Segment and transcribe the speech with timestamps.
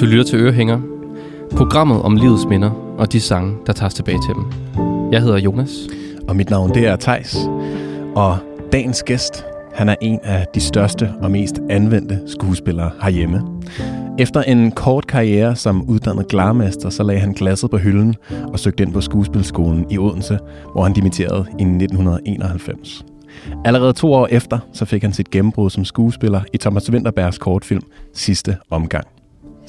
[0.00, 0.80] Du lytter til Ørehænger,
[1.56, 4.44] programmet om livets minder og de sange, der tager tilbage til dem.
[5.12, 5.70] Jeg hedder Jonas.
[6.28, 7.36] Og mit navn det er Tejs.
[8.16, 8.38] Og
[8.72, 13.42] dagens gæst, han er en af de største og mest anvendte skuespillere herhjemme.
[14.18, 18.14] Efter en kort karriere som uddannet glarmester, så lagde han glasset på hylden
[18.52, 20.38] og søgte ind på skuespilskolen i Odense,
[20.72, 23.04] hvor han dimitterede i 1991.
[23.64, 27.82] Allerede to år efter, så fik han sit gennembrud som skuespiller i Thomas Winterbergs kortfilm
[28.14, 29.19] Sidste Omgang.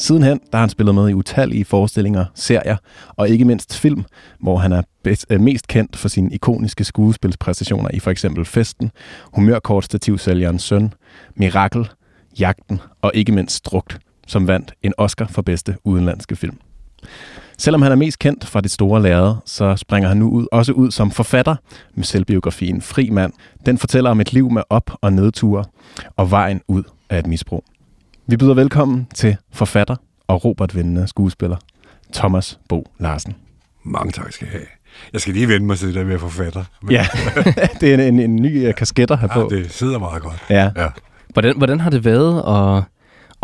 [0.02, 2.78] Sidenhen der har han spillet med i utallige forestillinger, serier
[3.10, 4.04] og ikke mindst film,
[4.40, 8.92] hvor han er bedst, øh, mest kendt for sine ikoniske skuespilspræstationer i for eksempel Festen,
[9.34, 10.94] Humørkortstativsælgerens søn,
[11.36, 11.90] Mirakel,
[12.40, 16.58] Jagten og ikke mindst Strugt, som vandt en Oscar for bedste udenlandske film.
[17.58, 20.72] Selvom han er mest kendt fra det store lærred, så springer han nu ud, også
[20.72, 21.56] ud som forfatter
[21.96, 23.34] med selvbiografien Fri Mand.
[23.66, 25.66] Den fortæller om et liv med op- og nedture
[26.16, 27.64] og vejen ud af et misbrug.
[28.28, 29.96] Vi byder velkommen til forfatter
[30.28, 31.58] og Robert-vindende skuespiller
[32.14, 33.36] Thomas Bo Larsen.
[33.84, 34.66] Mange tak skal jeg have.
[35.14, 36.64] Jeg skal lige vende mig til det der med forfatter.
[36.82, 36.92] Men...
[36.92, 37.08] Ja,
[37.82, 39.50] det er en, en, en ny uh, kasketter her på.
[39.52, 40.44] Ja, det sidder meget godt.
[40.50, 40.72] Ja.
[40.76, 40.88] ja.
[41.30, 42.84] Hvordan, hvordan har det været at,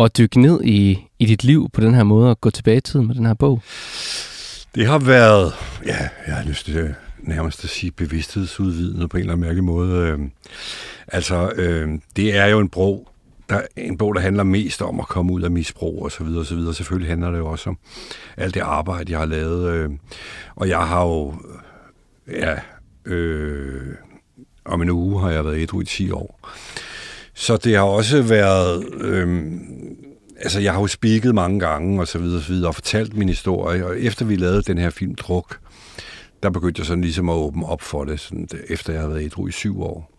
[0.04, 2.80] at dykke ned i, i dit liv på den her måde og gå tilbage i
[2.80, 3.62] tiden med den her bog?
[4.74, 5.52] Det har været,
[5.86, 9.64] ja, jeg har lyst til det, nærmest at sige bevidsthedsudvidende på en eller anden mærkelig
[9.64, 10.06] måde.
[10.06, 10.18] Øh,
[11.08, 13.08] altså, øh, det er jo en bog,
[13.48, 16.40] der en bog, der handler mest om at komme ud af misbrug og så videre
[16.40, 16.74] og så videre.
[16.74, 17.78] Selvfølgelig handler det jo også om
[18.36, 19.70] alt det arbejde, jeg har lavet.
[19.70, 19.90] Øh,
[20.56, 21.34] og jeg har jo,
[22.28, 22.54] ja,
[23.04, 23.94] øh,
[24.64, 26.50] om en uge har jeg været ædru i 10 år.
[27.34, 29.52] Så det har også været, øh,
[30.40, 33.16] altså jeg har jo speaket mange gange og så videre og så videre og fortalt
[33.16, 33.86] min historie.
[33.86, 35.58] Og efter vi lavede den her film Druk,
[36.42, 39.24] der begyndte jeg sådan ligesom at åbne op for det, sådan, efter jeg havde været
[39.24, 40.10] ædru i syv år.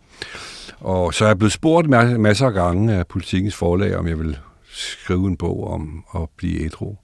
[0.80, 1.88] Og så er jeg blevet spurgt
[2.20, 4.38] masser af gange af politikens forlag, om jeg vil
[4.72, 6.96] skrive en bog om at blive ædru.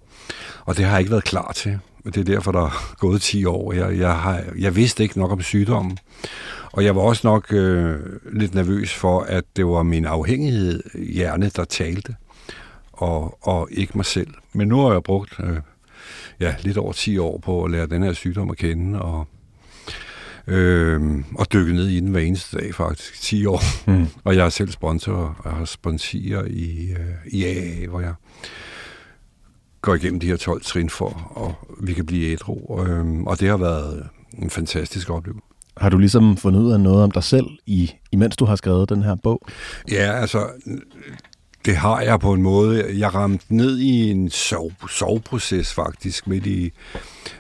[0.65, 1.79] Og det har jeg ikke været klar til.
[2.05, 3.73] Og det er derfor, der er gået 10 år.
[3.73, 5.99] Jeg, jeg, har, jeg vidste ikke nok om sygdommen.
[6.73, 7.97] Og jeg var også nok øh,
[8.33, 12.17] lidt nervøs for, at det var min afhængighed, hjerne, der talte,
[12.93, 14.35] og, og ikke mig selv.
[14.53, 15.57] Men nu har jeg brugt øh,
[16.41, 19.27] ja, lidt over 10 år på at lære den her sygdom at kende, og
[20.47, 21.01] øh,
[21.35, 23.61] og dykke ned i den hver eneste dag faktisk, 10 år.
[23.91, 24.07] Mm.
[24.25, 28.15] og jeg er selv sponsor, og har sponsorer i, øh, i AA, hvor jeg
[29.81, 32.85] går igennem de her 12 trin for, og vi kan blive ædru.
[32.87, 34.09] Øh, og det har været
[34.39, 35.43] en fantastisk oplevelse.
[35.77, 38.89] Har du ligesom fundet ud af noget om dig selv, i, imens du har skrevet
[38.89, 39.43] den her bog?
[39.91, 40.47] Ja, altså,
[41.67, 42.99] det har jeg på en måde.
[42.99, 46.73] Jeg ramte ned i en sov, soveproces faktisk midt i,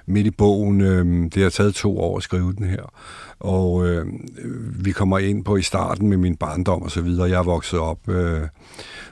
[0.06, 0.80] midt i bogen.
[0.80, 2.92] Øhm, det har taget to år at skrive den her.
[3.38, 4.06] Og øh,
[4.84, 7.28] vi kommer ind på i starten med min barndom og så videre.
[7.28, 8.42] Jeg er vokset op øh,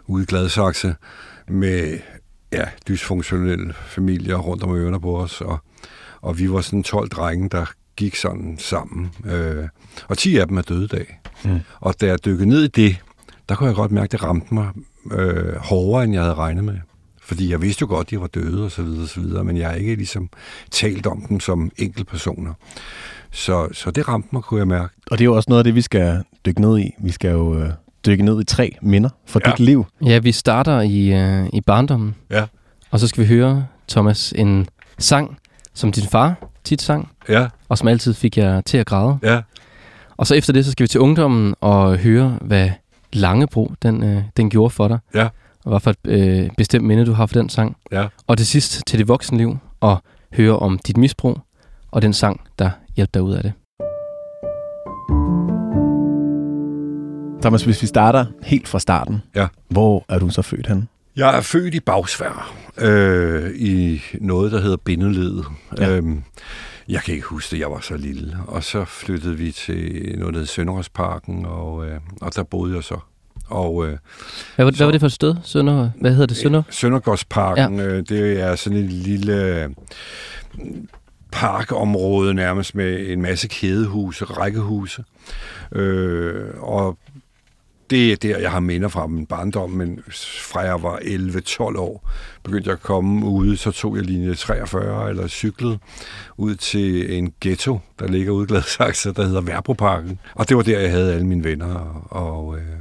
[0.06, 0.94] ude i Gladsaxe
[1.48, 1.98] med
[2.52, 5.40] ja, dysfunktionelle familier rundt om ørerne på os.
[5.40, 5.58] Og,
[6.20, 7.66] og vi var sådan 12 drenge, der
[7.96, 9.10] gik sådan sammen.
[9.26, 9.68] Øh,
[10.08, 11.20] og 10 af dem er døde dag.
[11.44, 11.60] Mm.
[11.80, 12.96] Og da jeg dykkede ned i det,
[13.48, 14.68] der kunne jeg godt mærke, at det ramte mig
[15.12, 16.74] øh, hårdere, end jeg havde regnet med.
[17.22, 19.44] Fordi jeg vidste jo godt, at de var døde og så videre, og så videre,
[19.44, 20.28] men jeg har ikke ligesom
[20.70, 22.52] talt om dem som enkeltpersoner.
[23.30, 24.94] Så, så det ramte mig, kunne jeg mærke.
[25.10, 26.90] Og det er jo også noget af det, vi skal dykke ned i.
[26.98, 27.70] Vi skal jo øh,
[28.06, 29.50] dykke ned i tre minder fra ja.
[29.50, 29.86] dit liv.
[30.04, 32.14] Ja, vi starter i, øh, i barndommen.
[32.30, 32.44] Ja.
[32.90, 34.66] Og så skal vi høre, Thomas, en
[34.98, 35.38] sang,
[35.74, 36.34] som din far
[36.64, 37.08] tit sang.
[37.28, 37.48] Ja.
[37.68, 39.18] Og som altid fik jeg til at græde.
[39.22, 39.40] Ja.
[40.16, 42.70] Og så efter det, så skal vi til ungdommen og høre, hvad
[43.14, 44.98] Langebro, den, øh, den gjorde for dig.
[45.14, 45.28] Ja.
[45.64, 47.76] Og hvad for et øh, bestemt minde, du har for den sang.
[47.92, 48.06] Ja.
[48.26, 50.02] Og til sidst til det voksenliv og
[50.32, 51.38] høre om dit misbrug
[51.90, 53.52] og den sang, der hjalp dig ud af det.
[57.42, 59.48] Thomas, hvis vi starter helt fra starten, ja.
[59.68, 60.88] hvor er du så født hen?
[61.16, 65.44] Jeg er født i Bagsvær, øh, i noget, der hedder Bindeledet.
[65.78, 65.96] Ja.
[65.96, 66.22] Øhm,
[66.88, 68.36] jeg kan ikke huske det, jeg var så lille.
[68.46, 72.84] Og så flyttede vi til noget, der hed Sønderhavsparken, og, øh, og der boede jeg
[72.84, 72.98] så.
[73.48, 73.98] Og, øh,
[74.56, 75.34] hvad, var, så, hvad var det for et sted?
[75.42, 76.36] Sønder, hvad hedder det?
[76.36, 76.62] Sønder?
[76.70, 77.86] Søndergårdsparken, ja.
[77.86, 79.68] øh, det er sådan et lille
[81.32, 85.04] parkområde nærmest med en masse kædehuse, rækkehuse.
[85.72, 86.98] Øh, og
[87.90, 90.00] det er der, jeg har minder fra min barndom, men
[90.40, 92.10] fra jeg var 11-12 år,
[92.42, 95.78] begyndte jeg at komme ude, så tog jeg linje 43 eller cyklede
[96.36, 100.18] ud til en ghetto, der ligger ude i Gladsaxe, der hedder Værbroparken.
[100.34, 102.76] Og det var der, jeg havde alle mine venner, og, øh,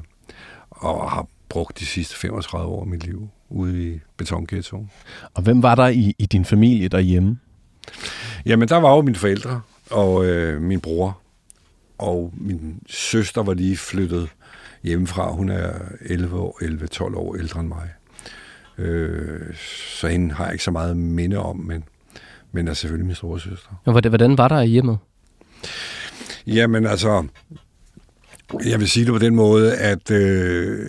[0.84, 4.92] og har brugt de sidste 35 år af mit liv ude i betonghettoen.
[5.34, 7.40] Og hvem var der i, i din familie derhjemme?
[8.46, 11.18] Jamen, der var jo mine forældre og øh, min bror.
[11.98, 14.30] Og min søster var lige flyttet
[14.84, 15.32] hjemmefra.
[15.32, 16.58] Hun er 11 år,
[17.10, 17.90] 11-12 år ældre end mig.
[18.78, 19.56] Øh,
[20.00, 21.84] så hende har jeg ikke så meget minde om, men,
[22.52, 23.82] men er selvfølgelig min store søster.
[23.86, 24.98] Og hvordan, hvordan var der i hjemmet?
[26.48, 27.28] Jamen altså,
[28.66, 30.88] jeg vil sige det på den måde, at øh,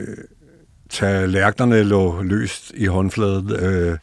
[0.91, 3.53] tallerkenerne lå løst i håndfladen.
[3.53, 3.99] Øh,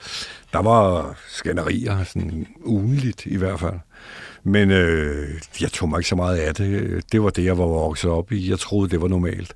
[0.53, 3.79] der var skænderier, sådan ugenligt i hvert fald.
[4.43, 5.29] Men øh,
[5.61, 7.01] jeg tog mig ikke så meget af det.
[7.11, 8.49] Det var det, jeg var vokset op i.
[8.49, 9.53] Jeg troede, det var normalt.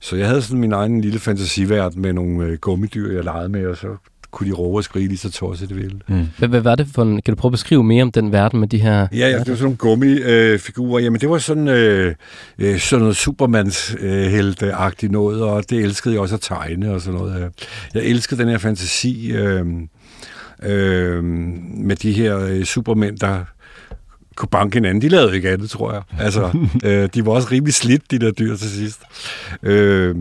[0.00, 3.66] Så jeg havde sådan min egen lille fantasiverden med nogle øh, gummidyr, jeg legede med,
[3.66, 3.96] og så
[4.30, 6.00] kunne de råbe og skrige lige så tosset det ville.
[6.08, 6.28] Mm.
[6.48, 8.68] Hvad, var det for en, kan du prøve at beskrive mere om den verden med
[8.68, 9.06] de her...
[9.12, 11.02] Ja, ja det var sådan nogle gummifigurer.
[11.02, 12.14] Jamen, det var sådan, øh,
[12.58, 17.00] øh, sådan noget Supermans øh, agtigt noget, og det elskede jeg også at tegne og
[17.00, 17.52] sådan noget.
[17.94, 19.66] Jeg elskede den her fantasi øh,
[20.62, 23.44] øh, med de her øh, supermænd, der
[24.38, 25.02] kunne banke hinanden.
[25.02, 26.02] De lavede ikke andet, tror jeg.
[26.18, 29.00] Altså, øh, de var også rimelig slidt, de der dyr til sidst.
[29.62, 30.16] Øh,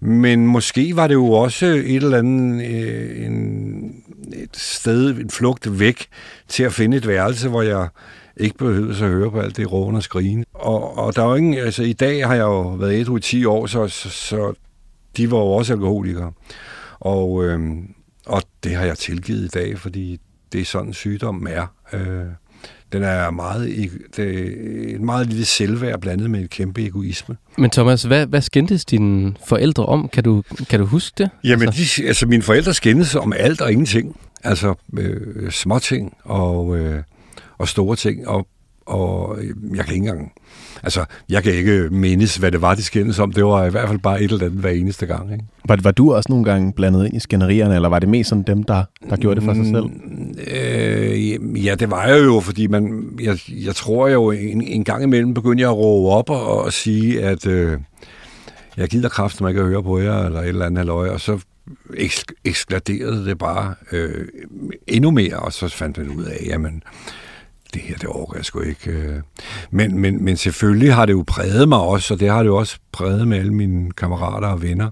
[0.00, 3.94] men måske var det jo også et eller andet øh, en,
[4.32, 6.06] et sted, en flugt væk
[6.48, 7.88] til at finde et værelse, hvor jeg
[8.36, 10.44] ikke behøvede at høre på alt det rån og skrigen.
[10.54, 13.20] Og, og der er jo ingen, altså i dag har jeg jo været ædru i
[13.20, 14.54] 10 år, så, så, så
[15.16, 16.32] de var jo også alkoholikere.
[17.00, 17.60] Og, øh,
[18.26, 20.20] og det har jeg tilgivet i dag, fordi
[20.52, 21.66] det er sådan sygdom er.
[21.92, 22.26] Øh,
[22.96, 27.36] den er meget, et meget lille selvværd blandet med et kæmpe egoisme.
[27.58, 30.08] Men Thomas, hvad, hvad skændtes dine forældre om?
[30.08, 31.30] Kan du, kan du huske det?
[31.44, 32.02] Jamen, altså?
[32.02, 34.16] De, altså mine forældre skændes om alt og ingenting.
[34.44, 37.02] Altså øh, småting og, øh,
[37.58, 38.28] og store ting.
[38.28, 38.46] Og,
[38.86, 39.38] og
[39.76, 40.32] jeg kan ikke engang
[40.82, 43.32] Altså, jeg kan ikke mindes, hvad det var, de skændes om.
[43.32, 45.32] Det var i hvert fald bare et eller andet hver eneste gang.
[45.32, 45.44] Ikke?
[45.68, 48.44] Var, var du også nogle gange blandet ind i skænderierne, eller var det mest sådan
[48.46, 49.84] dem, der, der gjorde det for sig selv?
[49.84, 54.84] Mm, øh, ja, det var jeg jo, fordi man, jeg, jeg tror jo, en, en
[54.84, 57.78] gang imellem begyndte jeg at råbe op og, og sige, at øh,
[58.76, 61.20] jeg gider kraft, man ikke at høre på jer, eller et eller andet halvøje, og
[61.20, 61.38] så
[62.44, 64.28] ekskluderede det bare øh,
[64.86, 66.82] endnu mere, og så fandt man ud af, jamen,
[67.76, 68.90] det her, det overgår jeg sgu ikke.
[68.90, 69.20] Øh.
[69.70, 72.56] Men, men, men selvfølgelig har det jo præget mig også, og det har det jo
[72.56, 74.90] også præget med alle mine kammerater og venner.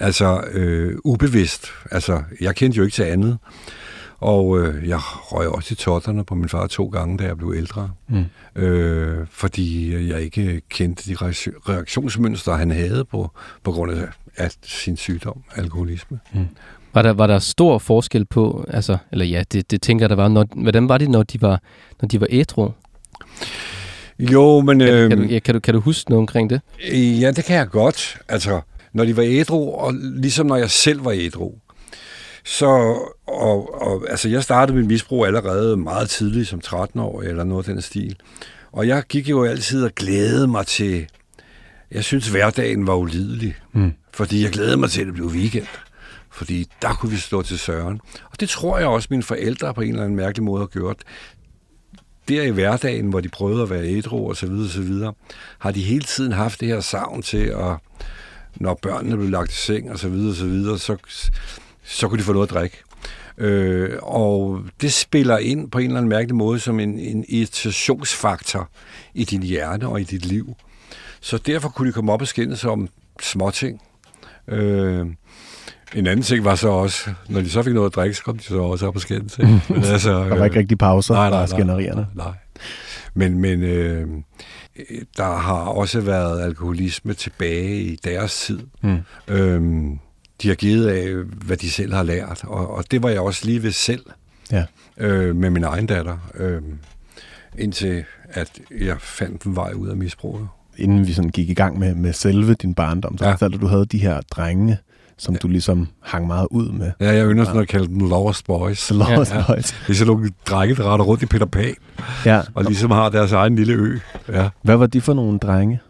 [0.00, 1.66] Altså, øh, ubevidst.
[1.90, 3.38] Altså, jeg kendte jo ikke til andet.
[4.20, 7.54] Og øh, jeg røg også i totterne på min far to gange, da jeg blev
[7.56, 7.90] ældre.
[8.08, 8.24] Mm.
[8.62, 11.16] Øh, fordi jeg ikke kendte de
[11.68, 13.30] reaktionsmønstre, han havde på,
[13.64, 16.18] på grund af, af sin sygdom, alkoholisme.
[16.34, 16.46] Mm.
[16.94, 20.16] Var der, var der stor forskel på, altså, eller ja, det, det tænker jeg, der
[20.16, 21.62] var, når, hvordan var det, når de var,
[22.00, 22.70] når de var ædru?
[24.18, 24.78] Jo, men...
[24.78, 26.60] Kan, øh, kan, du, ja, kan, du, kan du huske noget omkring det?
[26.92, 28.18] Ja, det kan jeg godt.
[28.28, 28.60] Altså,
[28.92, 31.54] når de var ædru, og ligesom når jeg selv var ædru,
[32.44, 32.66] så,
[33.26, 37.68] og, og, altså, jeg startede min misbrug allerede meget tidligt, som 13 år eller noget
[37.68, 38.16] af den stil.
[38.72, 41.06] Og jeg gik jo altid og glædede mig til,
[41.90, 43.54] jeg synes, hverdagen var ulidelig.
[43.72, 43.92] Mm.
[44.12, 45.66] Fordi jeg glædede mig til, at det blev weekend
[46.38, 48.00] fordi der kunne vi stå til søren.
[48.30, 50.96] Og det tror jeg også, mine forældre på en eller anden mærkelig måde har gjort.
[52.28, 55.14] Der i hverdagen, hvor de prøvede at være ædru og så videre, så videre,
[55.58, 57.76] har de hele tiden haft det her savn til at,
[58.56, 60.96] når børnene blev lagt i seng og så videre, så videre, så,
[61.84, 62.76] så kunne de få noget at drikke.
[63.38, 68.68] Øh, og det spiller ind på en eller anden mærkelig måde som en, en irritationsfaktor
[69.14, 70.54] i din hjerne og i dit liv.
[71.20, 72.88] Så derfor kunne de komme op og skændes om
[73.20, 73.82] småting.
[74.48, 75.06] Øh,
[75.94, 78.38] en anden ting var så også, når de så fik noget at drikke, så kom
[78.38, 79.38] de så også op og skændes.
[79.68, 82.06] Men altså, der var ikke rigtig pauser nej, nej, skænderierne.
[82.14, 82.34] Nej, nej.
[83.14, 84.08] Men, men øh,
[85.16, 88.60] der har også været alkoholisme tilbage i deres tid.
[88.82, 88.98] Mm.
[89.28, 89.98] Øhm,
[90.42, 91.14] de har givet af,
[91.46, 92.44] hvad de selv har lært.
[92.44, 94.04] Og, og det var jeg også lige ved selv
[94.52, 94.64] ja.
[94.98, 96.18] øh, med min egen datter.
[96.34, 96.62] Øh,
[97.58, 100.48] indtil at jeg fandt en vej ud af misbruget.
[100.76, 103.32] Inden vi sådan gik i gang med, med selve din barndom, så ja.
[103.32, 104.78] fortalte du, du havde de her drenge,
[105.18, 105.38] som ja.
[105.38, 106.92] du ligesom hang meget ud med.
[107.00, 108.90] Ja, jeg ynder sådan at kalde dem Lost Boys.
[108.90, 109.64] Lost ja, Boys.
[109.86, 111.74] Det er sådan nogle drenge, der retter rundt i Peter Pan,
[112.24, 112.40] ja.
[112.54, 113.98] og ligesom har deres egen lille ø.
[114.28, 114.48] Ja.
[114.62, 115.80] Hvad var de for nogle drenge?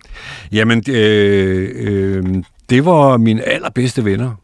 [0.52, 4.34] Jamen, øh, øh, det var mine allerbedste venner,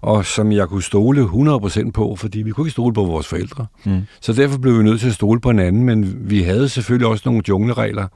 [0.00, 3.66] og som jeg kunne stole 100% på, fordi vi kunne ikke stole på vores forældre.
[3.84, 4.02] Mm.
[4.20, 7.22] Så derfor blev vi nødt til at stole på hinanden, men vi havde selvfølgelig også
[7.26, 8.06] nogle jungleregler,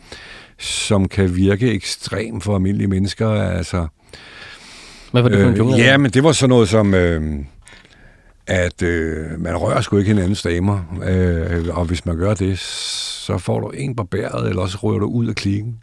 [0.58, 3.28] som kan virke ekstrem for almindelige mennesker.
[3.30, 3.86] Altså,
[5.12, 5.74] hvad var det for en jungle?
[5.74, 6.94] Øh, ja, men det var sådan noget som...
[6.94, 7.22] Øh,
[8.46, 13.38] at øh, man rører sgu ikke hinandens damer, øh, og hvis man gør det, så
[13.38, 15.76] får du en på bæret, eller også rører du ud af klikken.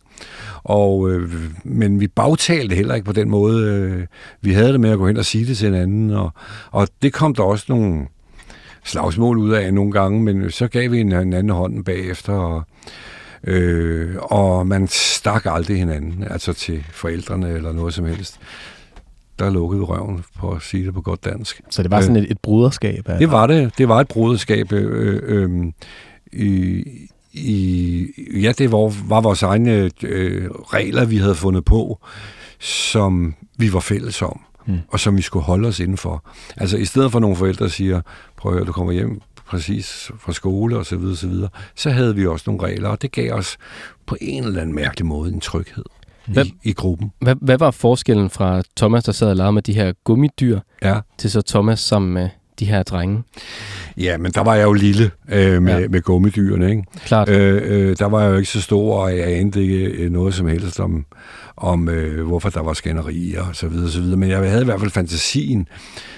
[0.63, 1.33] Og, øh,
[1.63, 3.63] men vi bagtalte heller ikke på den måde.
[3.63, 4.05] Øh,
[4.41, 6.33] vi havde det med at gå hen og sige det til hinanden, og,
[6.71, 8.05] og det kom der også nogle
[8.83, 12.63] slagsmål ud af nogle gange, men så gav vi en, en anden hånd bagefter, og,
[13.43, 18.39] øh, og man stak aldrig hinanden, altså til forældrene eller noget som helst
[19.39, 21.62] der lukkede røven, på at sige det på godt dansk.
[21.69, 23.10] Så det var sådan et, et bruderskab?
[23.10, 23.72] Af, det var det.
[23.77, 24.72] Det var et bruderskab.
[24.72, 25.72] Øh, øh,
[26.31, 26.84] i,
[27.34, 28.08] i,
[28.41, 32.00] ja, det var, var vores egne øh, regler, vi havde fundet på,
[32.60, 34.79] som vi var fælles om, mm.
[34.88, 36.24] og som vi skulle holde os indenfor.
[36.58, 38.01] Altså i stedet for nogle forældre siger,
[38.38, 41.89] prøv at høre, du kommer hjem præcis fra skole og så videre, så videre, så
[41.89, 43.58] havde vi også nogle regler, og det gav os
[44.05, 45.86] på en eller anden mærkelig måde en tryghed
[46.33, 47.12] hvad, i, i gruppen.
[47.21, 51.00] Hvad, hvad var forskellen fra Thomas, der sad og lavede med de her gummidyr, ja.
[51.17, 53.24] til så Thomas sammen med de her drenge?
[53.98, 55.88] Ja, men der var jeg jo lille øh, med, ja.
[55.88, 56.83] med gummidyrene, ikke?
[57.05, 57.29] Klart.
[57.29, 60.33] Øh, øh, der var jeg jo ikke så stor, og jeg anede ikke øh, noget
[60.33, 61.05] som helst om,
[61.57, 64.17] om øh, hvorfor der var skænderier og så videre, så videre.
[64.17, 65.67] Men jeg havde i hvert fald fantasien.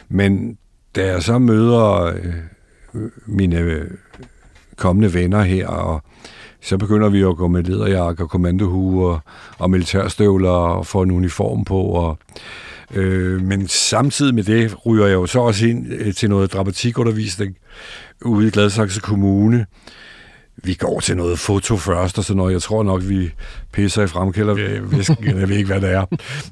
[0.10, 0.58] Men
[0.96, 2.34] da jeg så møder øh,
[3.26, 3.92] mine øh,
[4.76, 6.04] kommende venner her, og
[6.62, 9.20] så begynder vi at gå med lederjakker, og kommandohue og,
[9.58, 11.82] og militærstøvler og få en uniform på.
[11.82, 12.18] Og,
[12.94, 17.56] øh, men samtidig med det ryger jeg jo så også ind øh, til noget dramatikundervisning
[18.26, 19.66] ude i Gladsaxe Kommune.
[20.64, 22.54] Vi går til noget foto først, og så noget.
[22.54, 23.32] Jeg tror nok, vi
[23.72, 24.58] pisser i fremkælder.
[25.22, 26.06] Jeg ved ikke, hvad det er.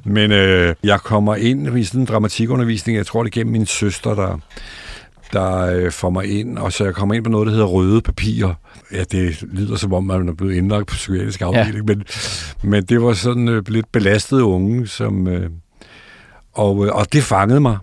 [0.03, 2.97] Men øh, jeg kommer ind i sådan en dramatikundervisning.
[2.97, 4.39] Jeg tror, det er gennem min søster, der,
[5.33, 8.01] der øh, får mig ind, og så jeg kommer ind på noget, der hedder røde
[8.01, 8.53] papirer.
[8.91, 11.95] Ja, det lyder som om, man er blevet indlagt på psykiatrisk afdeling, ja.
[11.95, 12.03] men,
[12.63, 15.50] men det var sådan øh, lidt belastet unge, som, øh,
[16.53, 17.77] og, øh, og det fangede mig.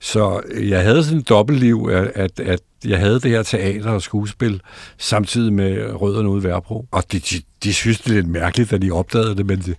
[0.00, 4.02] Så jeg havde sådan et dobbeltliv, at, at, at jeg havde det her teater og
[4.02, 4.60] skuespil,
[4.98, 6.86] samtidig med rødderne ude i Værbro.
[6.90, 7.20] Og de,
[7.64, 9.74] de, synes, det er lidt mærkeligt, da de opdagede det, men de,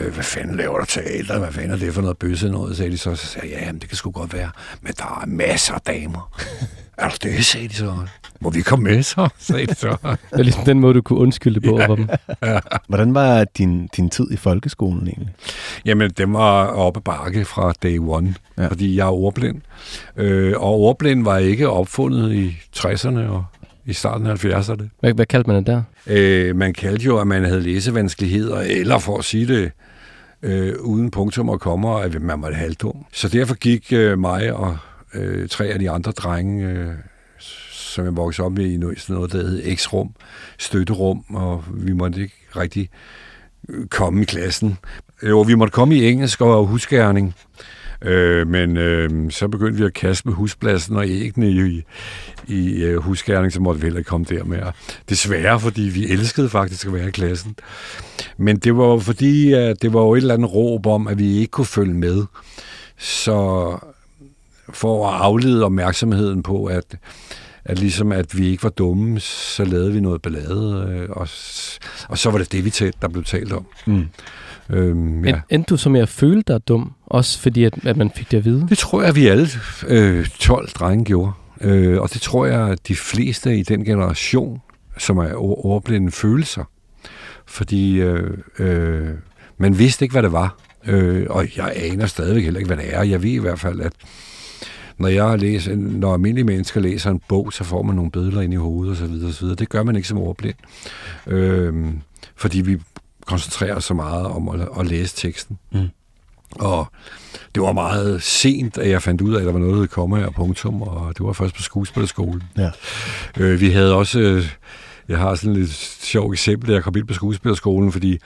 [0.00, 1.38] øh, hvad fanden laver du teater?
[1.38, 2.76] Hvad fanden er det for noget bøsse noget?
[2.76, 4.50] Sagde de så, så sagde jeg, ja, det kan sgu godt være,
[4.82, 6.40] men der er masser af damer.
[6.98, 7.94] er du det, sagde de så.
[8.40, 9.96] Må vi komme med så, sagde de så.
[10.02, 11.86] det er ligesom den måde, du kunne undskylde på ja.
[11.86, 12.08] over dem.
[12.42, 12.58] Ja.
[12.88, 15.34] Hvordan var din, din tid i folkeskolen egentlig?
[15.84, 18.66] Jamen, det var oppe bakke fra day one, ja.
[18.66, 19.60] fordi jeg er ordblind.
[20.16, 23.44] Øh, og ordblind var ikke opfundet i 60'erne og
[23.86, 24.82] i starten af 70'erne.
[25.00, 25.82] Hvad, hvad kaldte man det der?
[26.06, 29.72] Øh, man kaldte jo, at man havde læsevanskeligheder, eller for at sige det
[30.42, 33.04] øh, uden punktum og kommer, at man var halvdum.
[33.12, 34.76] Så derfor gik øh, mig og
[35.14, 36.88] øh, tre af de andre drenge, øh,
[37.72, 40.14] som jeg voksede op med i sådan noget, der hed X-rum,
[40.58, 42.88] støtterum, og vi måtte ikke rigtig
[43.68, 44.78] øh, komme i klassen.
[45.28, 47.34] Jo, vi måtte komme i engelsk og husgærning.
[48.02, 51.82] Øh, men øh, så begyndte vi at kaste med huspladsen og æggene i,
[52.46, 54.58] i øh, huskærning, så måtte vi heller ikke komme der med.
[55.08, 57.56] Desværre, fordi vi elskede faktisk at være i klassen.
[58.36, 61.18] Men det var jo fordi, at det var jo et eller andet råb om, at
[61.18, 62.24] vi ikke kunne følge med.
[62.98, 63.78] Så
[64.72, 66.96] for at aflede opmærksomheden på, at,
[67.64, 71.28] at ligesom at vi ikke var dumme, så lavede vi noget ballade, øh, og,
[72.08, 73.66] og så var det det, vi tæt, der blev talt om.
[73.86, 74.08] Mm.
[74.72, 75.40] Øhm, ja.
[75.50, 78.36] Endte du så med at føle dig dum, også fordi at, at man fik det
[78.36, 78.66] at vide?
[78.68, 79.48] Det tror jeg, vi alle
[79.86, 81.32] øh, 12 drenge gjorde.
[81.60, 84.60] Øh, og det tror jeg, at de fleste i den generation,
[84.98, 86.64] som er overblinde, følelser.
[87.46, 89.08] Fordi øh, øh,
[89.58, 90.56] man vidste ikke, hvad det var.
[90.86, 93.02] Øh, og jeg aner stadigvæk heller ikke, hvad det er.
[93.02, 93.92] Jeg ved i hvert fald, at
[94.98, 98.52] når jeg læser, når almindelige mennesker læser en bog, så får man nogle billeder ind
[98.52, 99.24] i hovedet osv.
[99.24, 99.48] osv.
[99.48, 100.56] Det gør man ikke som ordblind.
[101.26, 101.74] Øh,
[102.36, 102.78] fordi vi
[103.30, 105.58] koncentrerer os så meget om at, at læse teksten.
[105.72, 105.88] Mm.
[106.50, 106.86] Og
[107.54, 110.26] det var meget sent, at jeg fandt ud af, at der var noget, der komme
[110.26, 112.42] og punktum, og det var først på skuespillerskolen.
[112.58, 112.70] Ja.
[113.38, 114.52] Øh, vi havde også, øh,
[115.08, 115.72] jeg har sådan et lidt
[116.02, 118.18] sjovt eksempel, da jeg kom ind på skuespillerskolen, fordi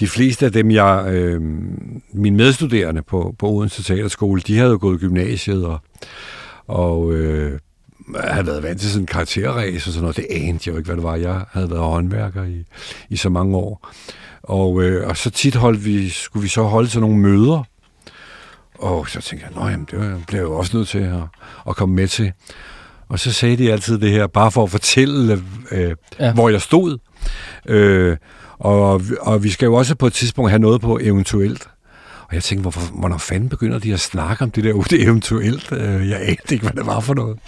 [0.00, 1.42] de fleste af dem, jeg, øh,
[2.12, 5.78] mine medstuderende på, på Odense Teaterskole, de havde jo gået i gymnasiet, og,
[6.66, 7.58] og øh,
[8.14, 10.16] havde været vant til sådan en karakterræs og sådan noget.
[10.16, 11.16] Det anede jeg jo ikke, hvad det var.
[11.16, 12.64] Jeg havde været håndværker i,
[13.10, 13.90] i så mange år.
[14.42, 17.62] Og, øh, og så tit holdt vi, skulle vi så holde til nogle møder.
[18.78, 19.86] Og så tænkte jeg, nej, det
[20.26, 21.22] bliver jeg jo også nødt til at,
[21.68, 22.32] at komme med til.
[23.08, 26.32] Og så sagde de altid det her, bare for at fortælle, øh, ja.
[26.32, 26.98] hvor jeg stod.
[27.66, 28.16] Øh,
[28.58, 31.68] og, og vi skal jo også på et tidspunkt have noget på eventuelt.
[32.28, 35.72] Og jeg tænkte, hvorfor, hvornår fanden begynder de at snakke om det der det eventuelt?
[35.72, 37.38] Øh, jeg anede ikke, hvad det var for noget.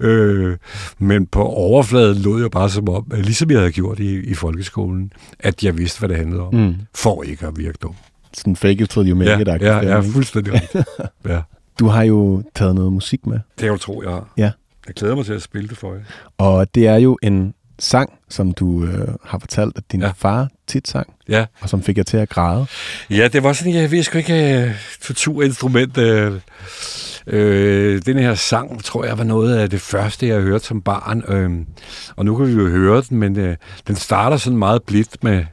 [0.00, 0.56] Øh,
[0.98, 5.12] men på overfladen lød jeg bare som om, ligesom jeg havde gjort i, i folkeskolen,
[5.38, 6.54] at jeg vidste, hvad det handlede om.
[6.54, 6.74] Mm.
[6.94, 7.94] For ikke at virke dum.
[8.32, 9.48] Sådan fake it till you make it.
[9.48, 10.62] Ja, ja, ja, fuldstændig
[11.28, 11.40] ja.
[11.78, 13.34] Du har jo taget noget musik med.
[13.34, 14.32] Det kan du tro, jeg har.
[14.36, 14.50] Ja.
[14.86, 16.00] Jeg glæder mig til at spille det for jer.
[16.38, 20.12] Og det er jo en sang, som du øh, har fortalt, at din ja.
[20.16, 21.44] far tit sang, ja.
[21.60, 22.66] og som fik jeg til at græde.
[23.10, 25.98] Ja, det var sådan, jeg ved sgu ikke, uh, torturinstrument.
[25.98, 26.32] Uh,
[27.26, 31.24] øh, den her sang, tror jeg, var noget af det første, jeg hørte som barn.
[31.28, 31.66] Uh,
[32.16, 33.54] og nu kan vi jo høre den, men uh,
[33.86, 35.44] den starter sådan meget blidt med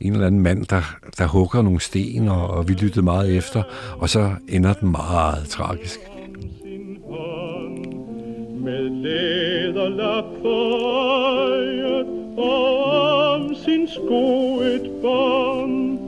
[0.00, 3.62] en eller anden mand, der, der hugger nogle sten, og, og vi lyttede meget efter,
[3.96, 5.98] og så ender den meget tragisk.
[8.64, 8.90] Med
[9.82, 10.86] læderlap for
[11.50, 12.84] øjet og
[13.34, 15.98] om sin sko et bånd.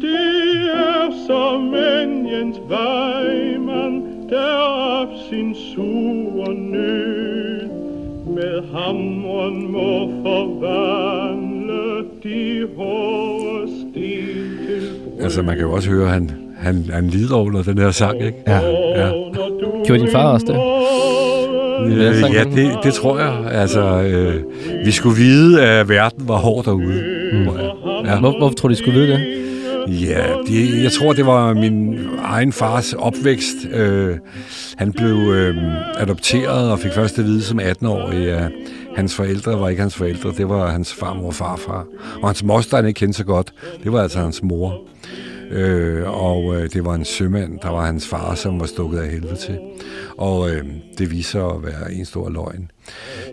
[0.00, 4.56] Det er som en Jens Weimann, der
[5.00, 7.68] op sin sure nød
[8.26, 13.92] med hamren må forvandle de hårde sten
[14.66, 15.22] til brød.
[15.22, 18.22] Altså, man kan jo også høre, at han, han, han lider under den her sang,
[18.22, 18.42] ikke?
[18.46, 18.60] Ja.
[18.96, 19.10] Ja.
[19.84, 20.80] Gjorde din far også det?
[21.90, 23.46] Øh, sang ja, det, det tror jeg.
[23.52, 24.42] Altså, øh,
[24.84, 27.02] vi skulle vide, at verden var hård derude.
[27.32, 27.48] Mm.
[28.04, 28.18] Ja.
[28.18, 29.40] Hvor, hvorfor tror du, de skulle vide det?
[29.88, 33.56] Ja, det, jeg tror, det var min egen fars opvækst.
[33.72, 34.16] Øh,
[34.76, 35.56] han blev øh,
[35.96, 38.50] adopteret og fik først at vide som 18-årig, at
[38.96, 40.32] hans forældre var ikke hans forældre.
[40.36, 41.86] Det var hans farmor og farfar.
[42.22, 43.52] Og hans moster, han ikke kendte så godt,
[43.84, 44.78] det var altså hans mor.
[45.50, 49.08] Øh, og øh, det var en sømand, der var hans far, som var stukket af
[49.08, 49.58] helvede til.
[50.16, 50.64] Og øh,
[50.98, 52.70] det viser at være en stor løgn.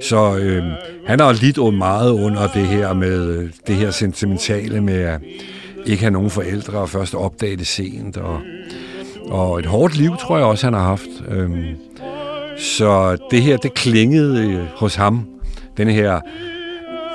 [0.01, 0.63] Så øh,
[1.05, 5.21] han har lidt meget under det her med øh, det her sentimentale med at
[5.85, 8.17] ikke have nogen forældre og først opdage det sent.
[8.17, 8.39] Og,
[9.25, 11.09] og et hårdt liv, tror jeg også, han har haft.
[11.29, 11.49] Øh,
[12.57, 15.25] så det her, det klingede øh, hos ham.
[15.77, 16.19] Den her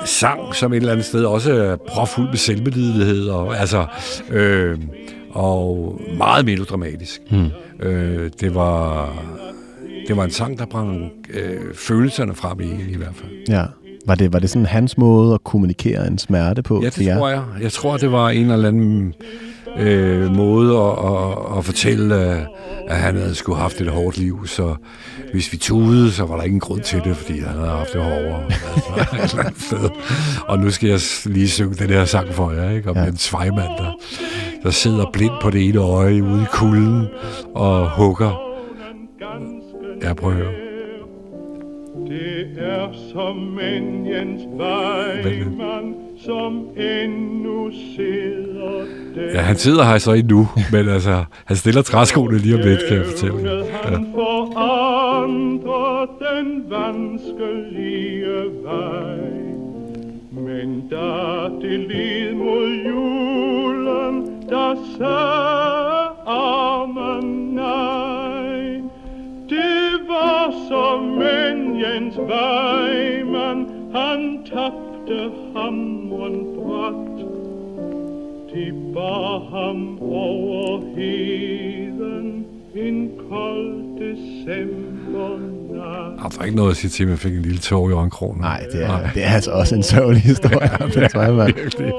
[0.05, 3.27] sang, som et eller andet sted også er propfuld med selvbelidelighed.
[3.27, 3.85] Og, altså,
[4.29, 4.77] øh,
[5.29, 7.21] og meget melodramatisk.
[7.31, 7.49] Hmm.
[7.79, 9.09] Øh, det var...
[10.07, 13.31] Det var en sang, der brang øh, følelserne frem i i hvert fald.
[13.49, 13.63] Ja.
[14.05, 17.29] Var det, var det sådan hans måde at kommunikere en smerte på Ja, det tror
[17.29, 17.43] jeg.
[17.61, 19.13] Jeg tror, det var en eller anden
[19.79, 22.47] øh, måde at, at, at fortælle, at,
[22.87, 24.75] at han havde skulle haft et hårdt liv, så
[25.31, 28.01] hvis vi tudede, så var der ingen grund til det, fordi han havde haft det
[28.01, 28.43] hårdere.
[29.21, 29.89] Altså, et sted.
[30.47, 32.89] Og nu skal jeg lige synge den her sang for jer, ikke?
[32.89, 33.05] om ja.
[33.05, 33.91] en svejmand, der,
[34.63, 37.07] der sidder blind på det ene øje ude i kulden
[37.55, 38.53] og hugger.
[40.03, 40.53] Ja, prøv at høre.
[42.07, 49.31] Det er som en Jens Weimann, som endnu sidder der.
[49.33, 52.97] Ja, han sidder her så endnu, men altså, han stiller træskoene lige om lidt, kan
[52.97, 53.63] jeg fortælle Ja.
[53.83, 58.25] Han forandrer den vanskelige
[58.63, 59.17] vej.
[60.31, 68.81] Men da det led mod julen, der sagde armen nej.
[69.49, 74.92] Det var som en Jens Weimann, han tabte
[75.55, 77.25] hamren bræt.
[78.53, 86.31] De bar ham over heden en kold decembernat.
[86.33, 88.41] Der er ikke noget at sige til, at man fik en lille tår i øjenkrogen.
[88.41, 90.59] Nej, det er, det er altså også en sørgelig historie.
[90.61, 91.91] ja, det er virkelig.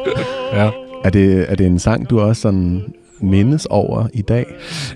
[0.53, 0.71] Ja.
[1.05, 2.83] er, det, er det en sang, du også sådan
[3.21, 4.47] mindes over i dag?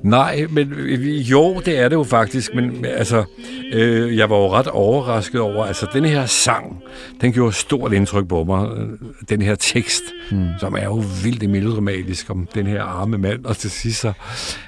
[0.02, 3.24] Nej, men øh, jo, det er det jo faktisk, men altså,
[3.72, 6.82] øh, jeg var jo ret overrasket over, altså den her sang,
[7.20, 8.68] den gjorde stort indtryk på mig.
[8.76, 8.88] Øh,
[9.28, 10.46] Den her tekst, mm.
[10.60, 14.12] som er jo vildt melodramatisk om den her arme mand, og til sidst så,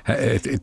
[0.07, 0.61] at, at,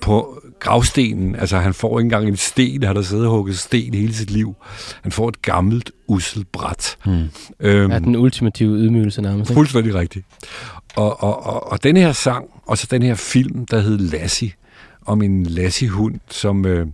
[0.00, 3.94] på gravstenen, altså han får ikke engang en sten, han har siddet og hugget sten
[3.94, 4.54] hele sit liv.
[5.02, 6.96] Han får et gammelt, usselt bræt.
[7.06, 7.12] Mm.
[7.60, 9.50] Øhm, Ja, den ultimative ydmygelse nærmest.
[9.50, 9.58] Ikke?
[9.58, 10.26] Fuldstændig rigtigt.
[10.96, 14.52] Og, og, og, og den her sang, og så den her film, der hed Lassie,
[15.06, 16.86] om en Lassie-hund, som øh,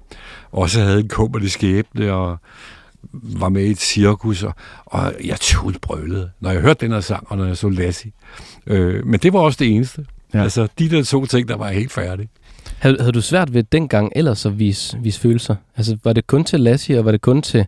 [0.53, 2.39] også havde en kummerlig skæbne, og
[3.13, 4.55] var med i et cirkus, og,
[4.85, 8.13] og jeg tudbrølede, når jeg hørte den her sang, og når jeg så Lassie.
[8.67, 10.07] Øh, men det var også det eneste.
[10.35, 10.43] Ja.
[10.43, 12.29] Altså, de der to ting, der var helt færdige.
[12.79, 15.57] Havde, havde du svært ved dengang ellers at vise, vise følelser?
[15.77, 17.67] Altså, var det kun til Lassie, og var det kun til,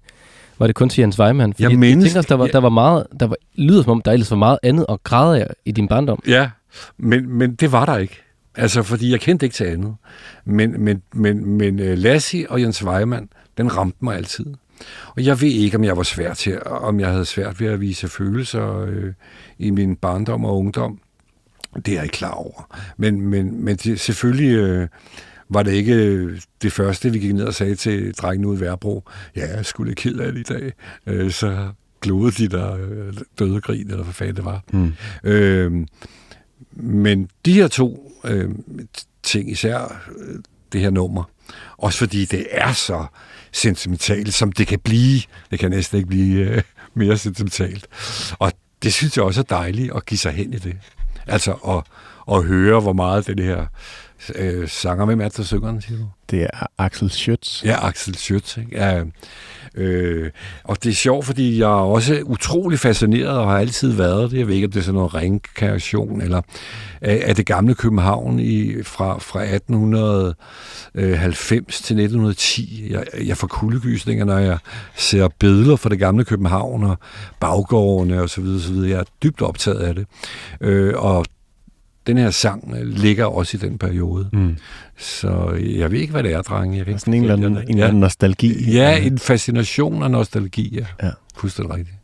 [0.59, 1.53] var det kun til Jens Weimann?
[1.53, 3.91] Fordi Jeg jeg mindes- tænker også, der var, der var meget, der var, lyder som
[3.93, 6.23] om, der ellers var meget andet at græde af i din barndom.
[6.27, 6.51] Ja,
[6.99, 8.23] men, men det var der ikke.
[8.55, 9.95] Altså, fordi jeg kendte ikke til andet.
[10.45, 14.47] Men, men, men, men uh, Lassie og Jens Weimann, den ramte mig altid.
[15.17, 17.81] Og jeg ved ikke, om jeg var svær til, om jeg havde svært ved at
[17.81, 19.13] vise følelser øh,
[19.59, 20.99] i min barndom og ungdom.
[21.77, 22.77] Det er jeg ikke klar over.
[22.97, 24.89] Men, men, men det, selvfølgelig øh,
[25.51, 28.61] var det ikke øh, det første, vi gik ned og sagde til drengen ude i
[28.61, 29.05] Værbro.
[29.37, 30.73] Ja, jeg skulle ked af det i dag.
[31.07, 31.69] Øh, så
[32.01, 34.63] glodede de der øh, døde grin, eller hvad fanden det var.
[34.73, 34.93] Mm.
[35.25, 35.87] Øh,
[36.73, 38.51] men de her to øh,
[39.23, 40.35] ting, især øh,
[40.73, 41.25] det her nummer,
[41.79, 43.07] også fordi det er så
[43.53, 45.21] sentimentalt, som det kan blive.
[45.51, 46.63] Det kan næsten ikke blive øh,
[46.95, 47.87] mere sentimentalt.
[48.39, 50.77] Og det synes jeg også er dejligt at give sig hen i det.
[51.27, 51.83] Altså at,
[52.37, 53.67] at høre, hvor meget den her
[54.35, 56.05] øh, sanger, hvem er det, der synger den, siger du?
[56.31, 57.65] Det er Axel Schütz.
[57.65, 58.61] Ja, Axel Schütz.
[58.61, 58.71] Ikke?
[58.73, 59.03] Ja,
[59.75, 60.31] øh,
[60.65, 64.39] og det er sjovt, fordi jeg er også utrolig fascineret og har altid været det.
[64.39, 66.43] Jeg ved ikke, om det er sådan noget reinkarnation eller
[67.01, 72.87] af, af det gamle København i, fra, fra 1890 til 1910.
[72.91, 74.59] Jeg, jeg får kuldegysninger, når jeg
[74.97, 76.99] ser billeder fra det gamle København og
[77.41, 78.91] baggårdene og så videre, så videre.
[78.91, 80.07] Jeg er dybt optaget af det.
[80.61, 81.25] Øh, og
[82.09, 84.29] den her sang ligger også i den periode.
[84.33, 84.57] Mm.
[84.97, 86.79] Så jeg ved ikke, hvad det er, drenge.
[86.79, 88.73] Jeg kan Sådan en eller anden, en eller anden nostalgi.
[88.73, 91.07] Ja, en fascination og nostalgi, ja.
[91.07, 91.11] Ja.
[91.37, 91.97] Fuldstændig rigtigt.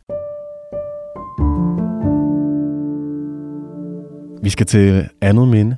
[4.43, 5.77] Vi skal til andet minde.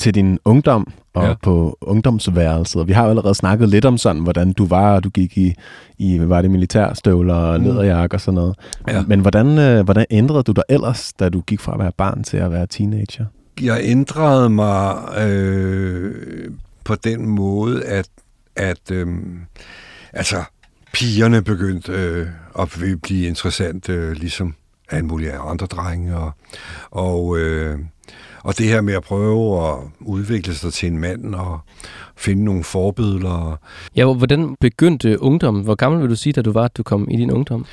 [0.00, 1.34] Til din ungdom og Ja.
[1.42, 2.88] på ungdomsværelset.
[2.88, 5.54] Vi har jo allerede snakket lidt om sådan, hvordan du var, og du gik i,
[5.98, 7.66] i hvad var det, militærstøvler og Mm.
[7.66, 8.56] læderjakke og sådan noget.
[8.88, 9.02] Ja.
[9.06, 12.24] Men hvordan, øh, hvordan ændrede du dig ellers, da du gik fra at være barn
[12.24, 13.24] til at være teenager?
[13.62, 16.14] Jeg ændrede mig øh,
[16.84, 18.08] på den måde, at,
[18.56, 19.06] at øh,
[20.12, 20.36] altså,
[20.92, 22.26] pigerne begyndte øh,
[22.58, 22.68] at
[23.02, 24.54] blive interessant, øh, ligesom
[24.90, 26.16] alle mulige andre drenge.
[26.16, 26.30] Og,
[26.90, 27.78] og, øh,
[28.42, 31.60] og det her med at prøve at udvikle sig til en mand og
[32.16, 33.56] finde nogle forbilleder.
[33.96, 35.64] Ja, hvor- hvordan begyndte ungdommen?
[35.64, 37.64] Hvor gammel vil du sige, da du var, at du kom i din ungdom?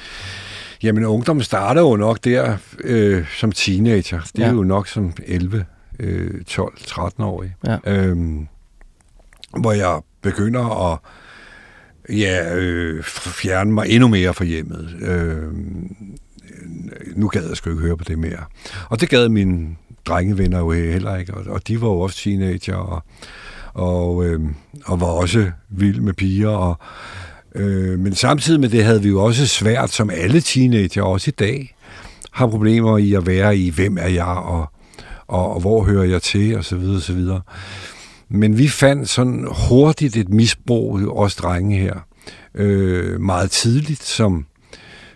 [0.83, 4.19] Jamen, ungdommen starter jo nok der øh, som teenager.
[4.35, 4.53] Det er Ja.
[4.53, 5.65] jo nok som 11,
[5.99, 7.55] øh, 12, 13-årig.
[7.67, 7.77] Ja.
[7.85, 8.47] Øhm,
[9.59, 10.99] hvor jeg begynder at
[12.17, 14.95] ja, øh, fjerne mig endnu mere fra hjemmet.
[15.01, 15.43] Øh,
[17.15, 18.43] nu gad jeg sgu ikke høre på det mere.
[18.89, 19.75] Og det gad mine
[20.07, 23.03] drengevenner jo heller ikke, og, og de var jo også teenager, og,
[23.73, 24.39] og, øh,
[24.85, 26.77] og var også vild med piger, og,
[27.55, 31.37] øh, men samtidig med det havde vi jo også svært, som alle teenager, også i
[31.39, 31.75] dag,
[32.31, 34.65] har problemer i at være i, hvem er jeg, og,
[35.27, 37.41] og, og hvor hører jeg til, og så videre, og så videre.
[38.29, 41.93] Men vi fandt sådan hurtigt et misbrug, os drenge her,
[42.55, 44.45] øh, meget tidligt, som,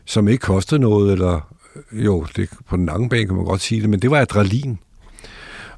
[0.06, 1.50] som ikke kostede noget, eller
[1.91, 4.79] jo, det, på den lange bane kan man godt sige det, men det var adrenalin.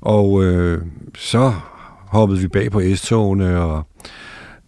[0.01, 0.81] Og øh,
[1.17, 1.53] så
[2.07, 3.87] hoppede vi bag på S-togene og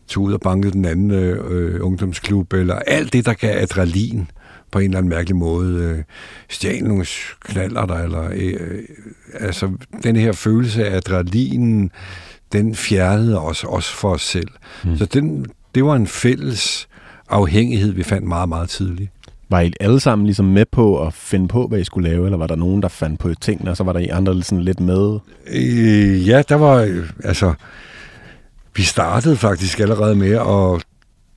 [0.07, 4.29] tog ud og bankede den anden øh, ungdomsklub, eller alt det, der gav adrenalin
[4.71, 5.83] på en eller anden mærkelig måde.
[5.83, 6.03] Øh,
[6.49, 7.05] stjal nogle
[7.39, 8.79] knaller der, eller øh,
[9.33, 9.71] altså
[10.03, 11.91] den her følelse af adrenalinen,
[12.51, 14.49] den fjernede os også for os selv.
[14.83, 14.97] Mm.
[14.97, 16.87] Så den, det var en fælles
[17.29, 19.11] afhængighed, vi fandt meget, meget tidligt.
[19.49, 22.37] Var I alle sammen ligesom med på at finde på, hvad I skulle lave, eller
[22.37, 24.79] var der nogen, der fandt på tingene, og så var der I andre sådan lidt
[24.79, 25.19] med?
[25.47, 27.53] Øh, ja, der var, øh, altså,
[28.75, 30.85] vi startede faktisk allerede med at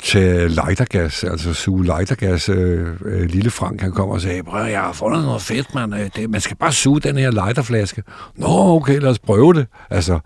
[0.05, 2.49] tage lightergas, altså suge lightergas.
[2.49, 5.93] Øh, øh, lille Frank, han kom og sagde, prøv, jeg har fundet noget fedt, man.
[5.93, 8.03] Øh, Det, man skal bare suge den her lighterflaske.
[8.37, 9.67] Nå, okay, lad os prøve det.
[9.91, 10.19] Altså,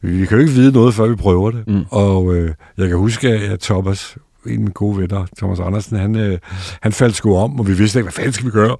[0.00, 1.66] vi kan jo ikke vide noget, før vi prøver det.
[1.68, 1.84] Mm.
[1.90, 6.16] Og øh, jeg kan huske, at Thomas, en af mine gode venner, Thomas Andersen, han,
[6.16, 6.38] øh,
[6.80, 8.76] han faldt sgu om, og vi vidste ikke, hvad fanden skal vi gøre?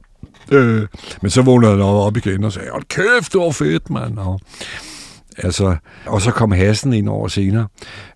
[0.52, 0.86] Øh,
[1.22, 4.18] men så vågnede han op igen og sagde, hold kæft, det var fedt, mand.
[4.18, 4.40] Og,
[5.38, 7.66] altså, og så kom hassen ind over senere.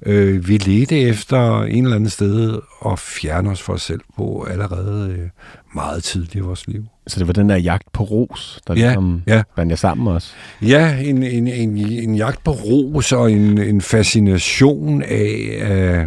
[0.07, 4.47] Øh, vi ledte efter en eller anden sted at fjerne os for os selv på
[4.51, 5.29] allerede øh,
[5.75, 6.85] meget tidligt i vores liv.
[7.07, 9.43] Så det var den der jagt på ros, der Ja, ligesom ja.
[9.57, 10.33] bandt jer sammen også.
[10.63, 16.05] Ja, en, en, en, en jagt på ros og en, en fascination af, øh,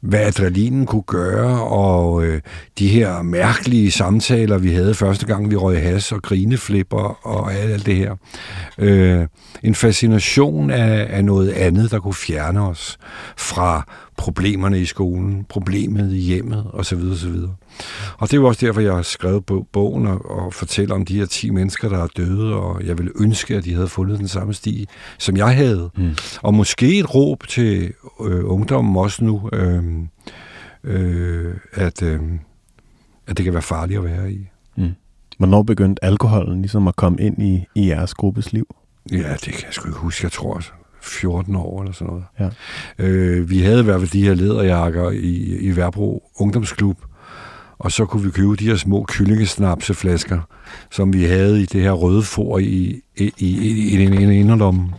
[0.00, 2.40] hvad adrenalinen kunne gøre, og øh,
[2.78, 7.72] de her mærkelige samtaler, vi havde første gang, vi røg has og grineflipper og alt,
[7.72, 8.16] alt det her.
[8.78, 9.26] Øh,
[9.62, 12.98] en fascination af, af noget andet, der kunne fjerne os
[13.36, 13.86] fra
[14.20, 16.98] problemerne i skolen, problemet i hjemmet osv.
[17.12, 17.34] osv.
[18.18, 21.04] Og det er jo også derfor, jeg har skrevet bo- bogen og, og fortæller om
[21.04, 24.18] de her 10 mennesker, der er døde, og jeg ville ønske, at de havde fundet
[24.18, 24.86] den samme sti,
[25.18, 25.90] som jeg havde.
[25.96, 26.10] Mm.
[26.42, 27.92] Og måske et råb til
[28.24, 29.84] øh, ungdommen også nu, øh,
[30.84, 32.20] øh, at, øh,
[33.26, 34.48] at det kan være farligt at være i.
[34.76, 34.90] Mm.
[35.38, 38.76] Hvornår begyndte alkoholen ligesom at komme ind i, i jeres gruppes liv?
[39.12, 40.24] Ja, det kan jeg sgu ikke huske.
[40.24, 40.62] Jeg tror
[41.02, 42.24] 14 år eller sådan noget.
[42.98, 43.04] Ja.
[43.04, 46.98] Øh, vi havde i hvert fald de her læderjakker i, i Værbro Ungdomsklub,
[47.78, 50.40] og så kunne vi købe de her små kyllingesnapseflasker,
[50.90, 54.92] som vi havde i det her røde for i, i, i, i, i en inderlomme.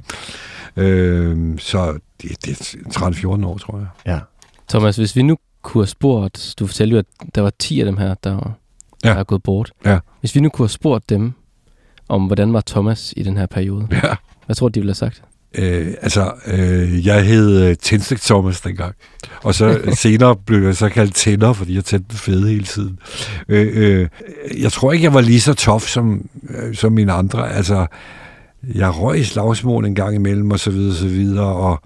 [0.77, 2.99] Øh, så det, det er
[3.39, 3.87] 13-14 år, tror jeg.
[4.05, 4.19] Ja.
[4.69, 7.85] Thomas, hvis vi nu kunne have spurgt, du fortalte jo, at der var 10 af
[7.85, 8.53] dem her, der, var,
[9.03, 9.09] Ja.
[9.09, 9.71] der er gået bort.
[9.85, 9.99] Ja.
[10.19, 11.33] Hvis vi nu kunne have spurgt dem,
[12.09, 14.15] om hvordan var Thomas i den her periode, Ja.
[14.45, 15.23] hvad tror du, de ville have sagt?
[15.57, 18.95] Øh, altså, øh, jeg hed øh, Tændstik Thomas dengang.
[19.43, 22.99] Og så senere blev jeg så kaldt Tænder, fordi jeg tændte fede hele tiden.
[23.49, 24.07] Øh, øh,
[24.61, 27.53] jeg tror ikke, jeg var lige så tof som, øh, som mine andre.
[27.53, 27.87] Altså,
[28.75, 31.79] jeg røg i slagsmål en gang imellem, og så videre, og så videre, og,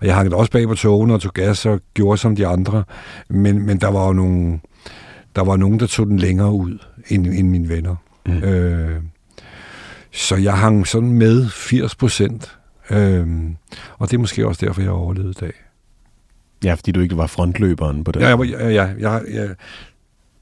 [0.00, 2.84] og jeg hang også bag på togene og tog gas og gjorde som de andre,
[3.28, 4.58] men, men der var jo nogle,
[5.36, 6.78] der var nogen, der tog den længere ud
[7.08, 7.96] end, end mine venner.
[8.26, 8.42] Mm.
[8.42, 9.00] Øh,
[10.12, 12.56] så jeg hang sådan med 80 procent,
[12.90, 13.26] øh,
[13.98, 15.52] og det er måske også derfor, jeg har overlevet i dag.
[16.64, 18.20] Ja, fordi du ikke var frontløberen på det.
[18.20, 19.48] Ja, ja, ja, jeg, jeg,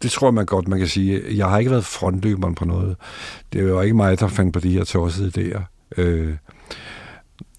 [0.02, 1.22] det tror man godt, man kan sige.
[1.36, 2.96] Jeg har ikke været frontløberen på noget.
[3.52, 5.62] Det var ikke mig, der fandt på de her tossede idéer.
[5.96, 6.34] Øh,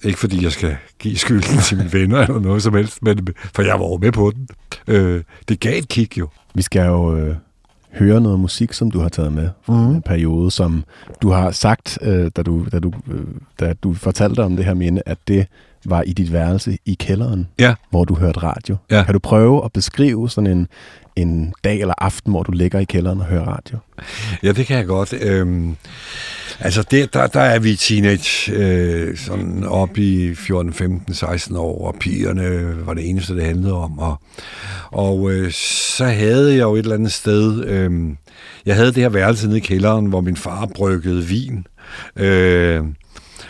[0.03, 3.61] ikke fordi jeg skal give skylden til mine venner eller noget som helst, men for
[3.61, 4.47] jeg var over med på den.
[4.87, 6.29] Øh, det gav et kick jo.
[6.53, 7.35] Vi skal jo øh,
[7.91, 9.95] høre noget musik, som du har taget med for mm.
[9.95, 10.83] en periode, som
[11.21, 13.25] du har sagt, øh, da, du, da, du, øh,
[13.59, 15.47] da du fortalte om det her minde, at det
[15.85, 17.75] var i dit værelse i kælderen, ja.
[17.89, 18.77] hvor du hørte radio.
[18.91, 19.03] Ja.
[19.03, 20.67] Kan du prøve at beskrive sådan en,
[21.21, 23.77] en dag eller aften, hvor du ligger i kælderen og hører radio?
[24.43, 25.13] Ja, det kan jeg godt.
[25.21, 25.75] Øhm,
[26.59, 31.87] altså, det, der, der er vi teenage, øh, sådan op i 14, 15, 16 år,
[31.87, 33.99] og pigerne var det eneste, det handlede om.
[33.99, 34.21] Og,
[34.91, 35.51] og øh,
[35.95, 37.91] så havde jeg jo et eller andet sted, øh,
[38.65, 41.67] jeg havde det her værelse nede i kælderen, hvor min far bryggede vin.
[42.15, 42.83] Øh,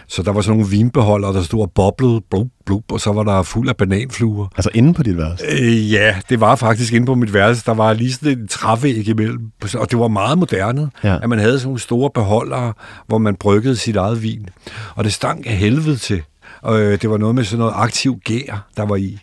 [0.09, 3.23] så der var sådan nogle vinbeholder, der stod og boblede, blub, blub, og så var
[3.23, 4.47] der fuld af bananfluer.
[4.57, 5.45] Altså inde på dit værelse?
[5.45, 7.63] Øh, ja, det var faktisk inde på mit værelse.
[7.65, 11.17] Der var lige sådan en trævæg imellem, og det var meget moderne, ja.
[11.23, 12.73] at man havde sådan nogle store beholdere,
[13.07, 14.49] hvor man bryggede sit eget vin.
[14.95, 16.21] Og det stank af helvede til.
[16.61, 19.19] Og øh, det var noget med sådan noget aktiv gær, der var i.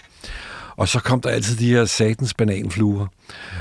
[0.76, 3.06] Og så kom der altid de her satans bananfluer.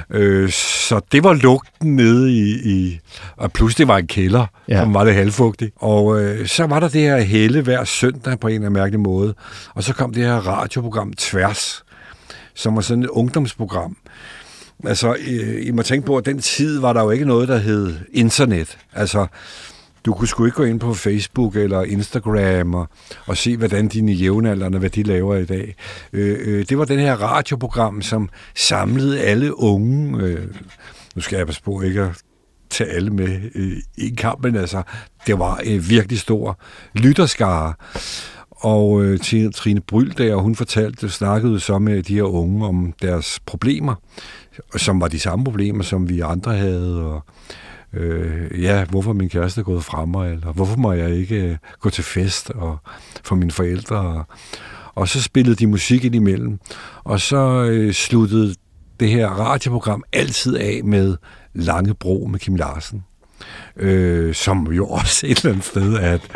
[0.09, 2.99] Øh, så det var lugten nede i, i...
[3.37, 4.79] Og det var en kælder, ja.
[4.79, 5.73] som var det halvfugtigt.
[5.75, 8.99] Og øh, så var der det her helle hver søndag på en eller anden mærkelig
[8.99, 9.33] måde.
[9.73, 11.83] Og så kom det her radioprogram Tværs,
[12.55, 13.97] som var sådan et ungdomsprogram.
[14.85, 17.57] Altså, I, I må tænke på, at den tid var der jo ikke noget, der
[17.57, 18.77] hed internet.
[18.93, 19.27] Altså,
[20.05, 22.87] du kunne sgu ikke gå ind på Facebook eller Instagram og,
[23.25, 25.75] og se, hvordan dine jævnaldrende, hvad de laver i dag.
[26.13, 30.23] Øh, øh, det var den her radioprogram, som samlede alle unge.
[30.23, 30.47] Øh,
[31.15, 32.11] nu skal jeg passe på ikke at
[32.69, 34.83] tage alle med øh, i en altså,
[35.27, 36.59] det var øh, virkelig stor
[36.93, 37.73] lytterskare.
[38.51, 39.19] Og øh,
[39.53, 43.95] Trine Bryl der, hun fortalte, snakkede så med de her unge om deres problemer,
[44.75, 47.25] som var de samme problemer, som vi andre havde, og
[47.93, 51.57] øh, ja, hvorfor min kæreste er gået fra mig, eller hvorfor må jeg ikke øh,
[51.79, 52.77] gå til fest og
[53.23, 53.97] for mine forældre.
[53.97, 54.25] Og,
[54.95, 56.59] og så spillede de musik ind imellem,
[57.03, 58.55] og så øh, sluttede
[58.99, 61.17] det her radioprogram altid af med
[61.53, 63.03] Langebro med Kim Larsen.
[63.77, 66.31] Øh, som jo også et eller andet sted er et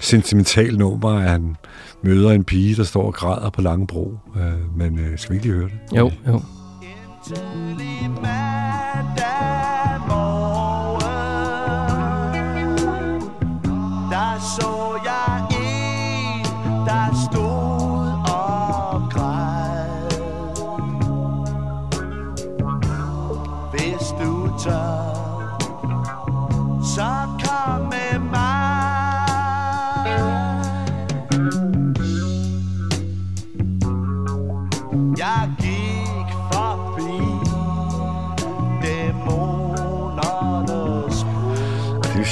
[0.00, 1.56] sentimentalt nummer, at han
[2.02, 4.18] møder en pige, der står og græder på Langebro.
[4.36, 5.98] Øh, men øh, skal vi ikke lige høre det?
[5.98, 6.40] Jo, jo.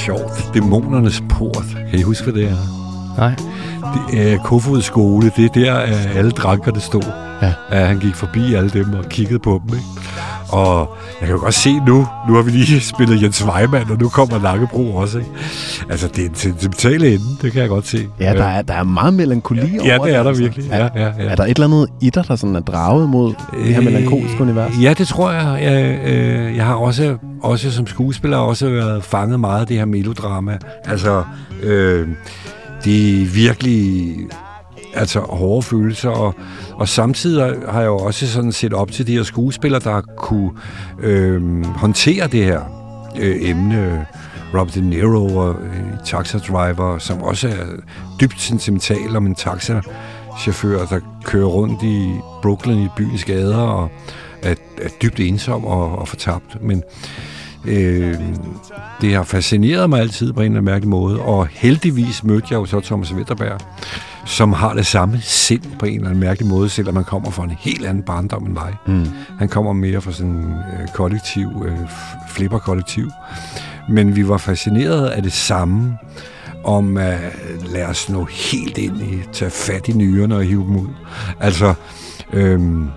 [0.05, 0.53] Sjovt.
[0.53, 1.65] Dæmonernes port.
[1.89, 2.57] Kan I huske, hvad det er?
[3.17, 3.35] Nej.
[4.11, 5.31] Det er Kofods skole.
[5.37, 5.75] Det er der,
[6.15, 7.22] alle drankerne stod.
[7.45, 7.53] Ja.
[7.69, 9.75] At han gik forbi alle dem og kiggede på dem.
[9.75, 9.87] Ikke?
[10.49, 13.97] Og jeg kan jo godt se nu, nu har vi lige spillet Jens Weimann, og
[13.99, 15.17] nu kommer Langebro også.
[15.17, 15.29] Ikke?
[15.89, 18.07] Altså, det er en sentimental ende, det kan jeg godt se.
[18.19, 20.43] Ja, der er, der er meget melankoli over Ja, det er der altså.
[20.43, 20.65] virkelig.
[20.69, 21.11] Ja, ja, ja.
[21.17, 23.81] Er der et eller andet i dig, der sådan er draget mod øh, det her
[23.81, 24.71] melankolske univers?
[24.81, 25.59] Ja, det tror jeg.
[25.63, 29.85] Jeg, øh, jeg har også, også som skuespiller også været fanget meget af det her
[29.85, 30.57] melodrama.
[30.85, 31.23] Altså,
[31.63, 32.07] øh,
[32.83, 34.15] det er virkelig
[34.93, 36.35] altså hårde følelser, og,
[36.73, 40.51] og samtidig har jeg jo også sådan set op til de her skuespillere, der kunne
[40.99, 42.61] øh, håndtere det her
[43.19, 44.05] øh, emne.
[44.53, 47.65] Robert De Niro og øh, Taxa Driver, som også er
[48.21, 53.89] dybt sentimental om en taxachauffør, der kører rundt i Brooklyn i byens gader og
[54.41, 56.63] er, er dybt ensom og, og fortabt.
[56.63, 56.83] Men
[57.65, 58.15] øh,
[59.01, 62.57] det har fascineret mig altid på en eller anden mærkelig måde, og heldigvis mødte jeg
[62.57, 63.59] jo så Thomas Witterberg,
[64.25, 67.43] som har det samme sind på en eller anden mærkelig måde, selvom man kommer fra
[67.43, 68.75] en helt anden barndom end mig.
[68.87, 69.07] Mm.
[69.39, 71.77] Han kommer mere fra sådan en øh, kollektiv, øh,
[72.29, 73.09] flipperkollektiv.
[73.89, 75.97] Men vi var fascineret af det samme,
[76.63, 77.17] om at
[77.73, 80.87] lade os nå helt ind i, tage fat i nyrerne og hive dem ud.
[81.39, 81.73] Altså,
[82.33, 82.87] øhm,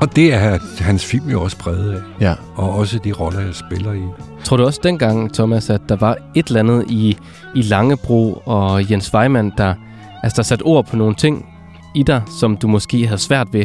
[0.00, 2.00] Og det er hans film jo også præget af.
[2.20, 2.34] Ja.
[2.54, 4.02] Og også de roller, jeg spiller i.
[4.44, 7.16] Tror du også dengang, Thomas, at der var et eller andet i,
[7.54, 9.74] i Langebro og Jens Weimann, der,
[10.22, 11.46] altså der satte ord på nogle ting
[11.94, 13.64] i dig, som du måske havde svært ved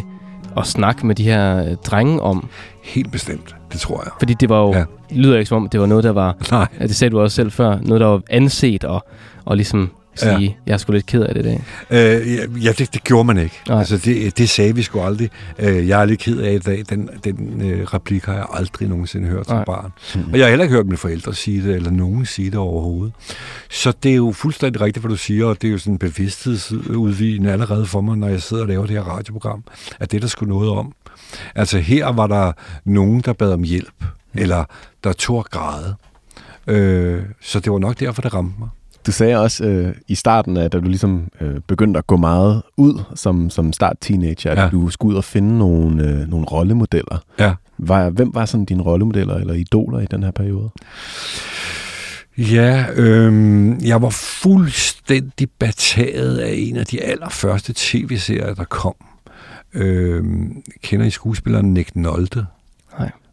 [0.58, 2.50] at snakke med de her øh, drenge om?
[2.84, 4.12] Helt bestemt, det tror jeg.
[4.20, 4.84] Fordi det var jo, Ja.
[5.12, 6.67] lyder ikke som om, det var noget, der var, Nej.
[6.80, 9.06] det sagde du også selv før, noget, der var anset og,
[9.46, 10.50] og ligesom sige, Ja.
[10.66, 11.64] jeg er sgu lidt ked af det i dag.
[11.90, 13.62] Øh, ja, det, det gjorde man ikke.
[13.70, 13.80] Nej.
[13.80, 15.30] Altså, det, det sagde vi sgu aldrig.
[15.60, 16.84] Øh, jeg er lidt ked af i dag.
[16.90, 19.66] Den, den øh, replik har jeg aldrig nogensinde hørt som Nej.
[19.66, 19.92] barn.
[20.32, 23.14] Og jeg har heller ikke hørt mine forældre sige det, eller nogen sige det overhovedet.
[23.70, 25.98] Så det er jo fuldstændig rigtigt, hvad du siger, og det er jo sådan en
[26.00, 29.64] bevidsthedsudvigende allerede for mig, når jeg sidder og laver det her radioprogram,
[30.00, 30.94] at det der skulle noget om.
[31.56, 32.52] Altså her var der
[32.86, 34.04] nogen, der bad om hjælp,
[34.36, 34.64] eller
[35.04, 35.96] der tog græde.
[36.68, 38.70] Øh, så det var nok derfor, det ramte mig.
[39.08, 42.62] Du sagde også øh, i starten, at da du ligesom øh, begyndte at gå meget
[42.78, 44.70] ud som, som start-teenager, at Ja.
[44.72, 47.17] du skulle ud og finde nogle, øh, nogle rollemodeller.
[47.39, 47.54] Ja.
[47.78, 50.70] Var, hvem var sådan dine rollemodeller eller idoler i den her periode?
[52.38, 58.96] Ja, øhm, jeg var fuldstændig bataget af en af de allerførste tv-serier, der kom.
[59.74, 62.46] Øhm, kender I skuespilleren Nick Nolte?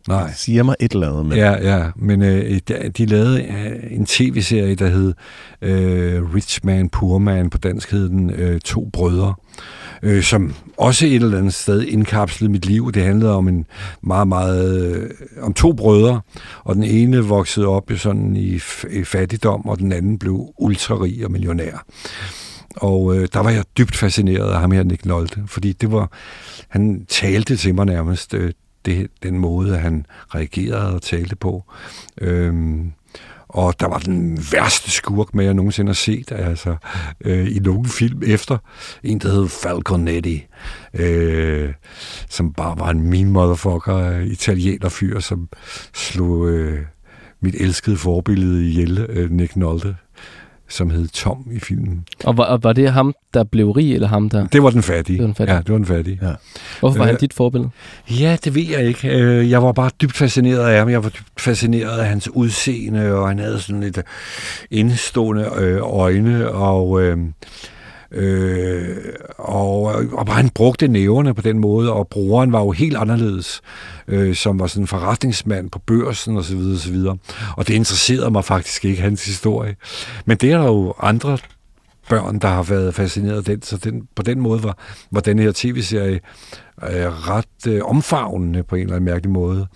[0.08, 0.22] Nej.
[0.22, 0.32] Nej.
[0.36, 1.26] Siger mig et eller andet.
[1.26, 5.14] Men Ja, ja, men øh, de, de lavede øh, en tv-serie, der hed
[5.62, 9.34] øh, Rich Man, Poor Man, på dansk hed den øh, To Brødre,
[10.02, 12.92] øh, som også et eller andet sted indkapslede mit liv.
[12.92, 13.66] Det handlede om en
[14.02, 15.10] meget, meget, øh,
[15.42, 16.20] om to brødre,
[16.64, 21.24] og den ene voksede op i sådan i, i fattigdom, og den anden blev ultrarig
[21.24, 21.84] og millionær.
[22.76, 26.10] Og øh, der var jeg dybt fascineret af ham her, Nick Nolte, fordi det var,
[26.68, 28.52] han talte til mig nærmest, øh,
[28.84, 31.64] det, den måde, han reagerede og talte på.
[32.20, 32.92] Øhm,
[33.48, 36.76] og der var den værste skurk med, jeg nogensinde har set, altså
[37.20, 38.58] øh, i nogen film efter.
[39.02, 40.46] En, der hed Falconetti,
[40.94, 41.72] øh,
[42.28, 45.48] som bare var en mean motherfucker, øh, italiener fyr, som
[45.94, 46.80] slog øh,
[47.40, 49.96] mit elskede forbillede ihjel, øh, Nick Nolte,
[50.68, 52.04] som hed Tom i filmen.
[52.24, 54.46] Og var, og var det ham, der blev rig, eller ham, der...
[54.46, 55.16] Det var den fattige.
[55.16, 55.54] Det var den fattige.
[55.54, 56.18] Ja, det var den fattige.
[56.22, 56.32] Ja.
[56.80, 57.70] Hvorfor var Øh, han dit forbillede?
[58.10, 59.08] Ja, det ved jeg ikke.
[59.08, 60.88] Øh, Jeg var bare dybt fascineret af ham.
[60.88, 63.98] Jeg var dybt fascineret af hans udseende, og han havde sådan lidt
[64.70, 67.18] indstående øh, øjne, og, øh,
[68.14, 68.96] øh,
[69.38, 73.60] og, og bare han brugte næverne på den måde, og brugeren var jo helt anderledes,
[74.08, 76.58] øh, som var sådan en forretningsmand på børsen osv.
[76.74, 76.96] osv.
[77.56, 79.76] Og det interesserede mig faktisk ikke, hans historie.
[80.24, 81.38] Men det er der jo andre
[82.08, 84.78] børn, der har været fascineret af den, så den, på den måde var,
[85.10, 86.20] var den her tv-serie
[86.82, 89.66] øh, ret øh, omfavnende på en eller anden mærkelig måde.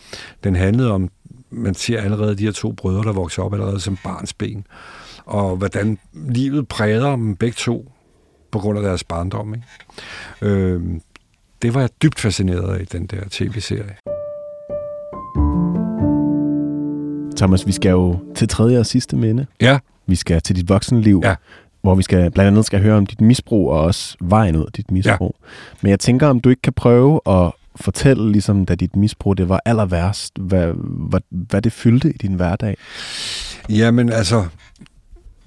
[0.45, 1.09] Den handlede om,
[1.51, 4.67] man ser allerede de her to brødre, der vokser op allerede som barnsben,
[5.25, 7.93] og hvordan livet præger dem begge to
[8.51, 9.55] på grund af deres barndom.
[9.55, 9.67] Ikke?
[10.43, 10.83] Øh,
[11.63, 13.97] det var jeg dybt fascineret af, den der tv-serie.
[17.37, 19.47] Thomas, vi skal jo til tredje og sidste minde.
[19.61, 21.35] Ja, Vi skal til dit voksenliv, Ja.
[21.83, 24.73] hvor vi skal blandt andet skal høre om dit misbrug og også vejen ud af
[24.73, 25.37] dit misbrug.
[25.43, 25.49] Ja.
[25.81, 29.49] Men jeg tænker, om du ikke kan prøve at fortælle, ligesom da dit misbrug det
[29.49, 32.77] var aller værst, hvad, hvad, hvad det fyldte i din hverdag.
[33.69, 34.47] Jamen altså,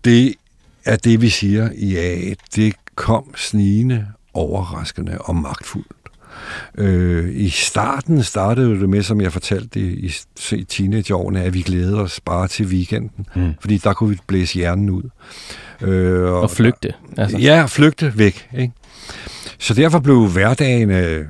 [0.05, 0.33] det
[0.85, 2.33] er det, vi siger i A.
[2.55, 5.87] Det kom snigende, overraskende og magtfuldt.
[6.77, 10.13] Øh, I starten startede det med, som jeg fortalte i,
[10.51, 13.53] i, teenageårene, at vi glædede os bare til weekenden, Mm.
[13.59, 15.03] fordi der kunne vi blæse hjernen ud.
[15.81, 16.93] Øh, Og flygte.
[17.17, 17.37] Altså.
[17.37, 18.49] Ja, flygte væk.
[18.57, 18.73] Ikke?
[19.59, 21.25] Så derfor blev hverdagen øh,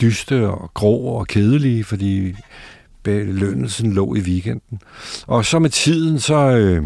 [0.00, 2.34] dyste og grå og kedelige, fordi
[3.02, 4.80] belønnelsen lå i weekenden.
[5.26, 6.84] Og så med tiden, så, øh,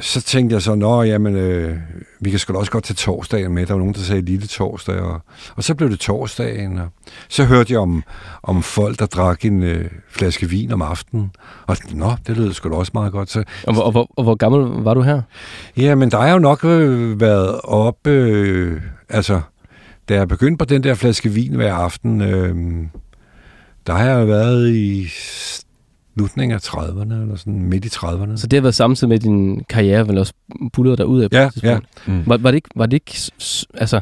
[0.00, 1.76] så tænkte jeg så, nå, jamen, øh,
[2.20, 3.66] vi kan sgu da også godt tage torsdagen med.
[3.66, 5.20] Der var nogen, der sagde lille torsdag, og,
[5.56, 6.78] og så blev det torsdagen.
[6.78, 6.88] Og
[7.28, 8.04] så hørte jeg om,
[8.42, 11.30] om folk, der drak en øh, flaske vin om aftenen.
[11.66, 13.30] Og nå, det lød sgu da også meget godt.
[13.30, 15.22] Så Og, hvor- og, hvor- og hvor gammel var du her?
[15.76, 19.40] Ja, men der har jo nok øh, været op, øh, altså,
[20.08, 22.54] da jeg begyndte på den der flaske vin hver aften, øh,
[23.86, 25.08] der har jeg været i
[26.14, 28.36] slutningen af 30'erne, eller sådan midt i 30'erne.
[28.36, 30.32] Så det har været samtidig med din karriere, vel også
[30.72, 31.86] bullet dig ud af på Ja, et tidspunkt.
[32.06, 32.22] Mm.
[32.26, 33.12] Var, var, det ikke, var, det ikke,
[33.74, 34.00] altså,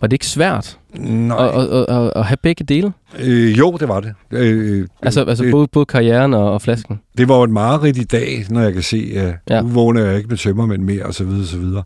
[0.00, 2.92] var det ikke svært Nej, at, at, at, at have begge dele?
[3.18, 4.14] øh, jo, det var det.
[4.30, 7.00] Øh, Altså, altså det, både, både karrieren og, og flasken?
[7.18, 9.54] det var jo et mareridt i dag, når jeg kan se, at Ja.
[9.56, 9.60] ja.
[9.62, 11.82] nu vågner jeg ikke med tømmermænd mere, og så videre, og så videre.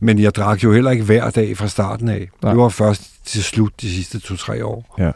[0.00, 2.28] Men jeg drak jo heller ikke hver dag fra starten af.
[2.42, 2.52] Nej.
[2.52, 4.96] Det var først til slut de sidste to-tre år.
[4.98, 5.10] Ja.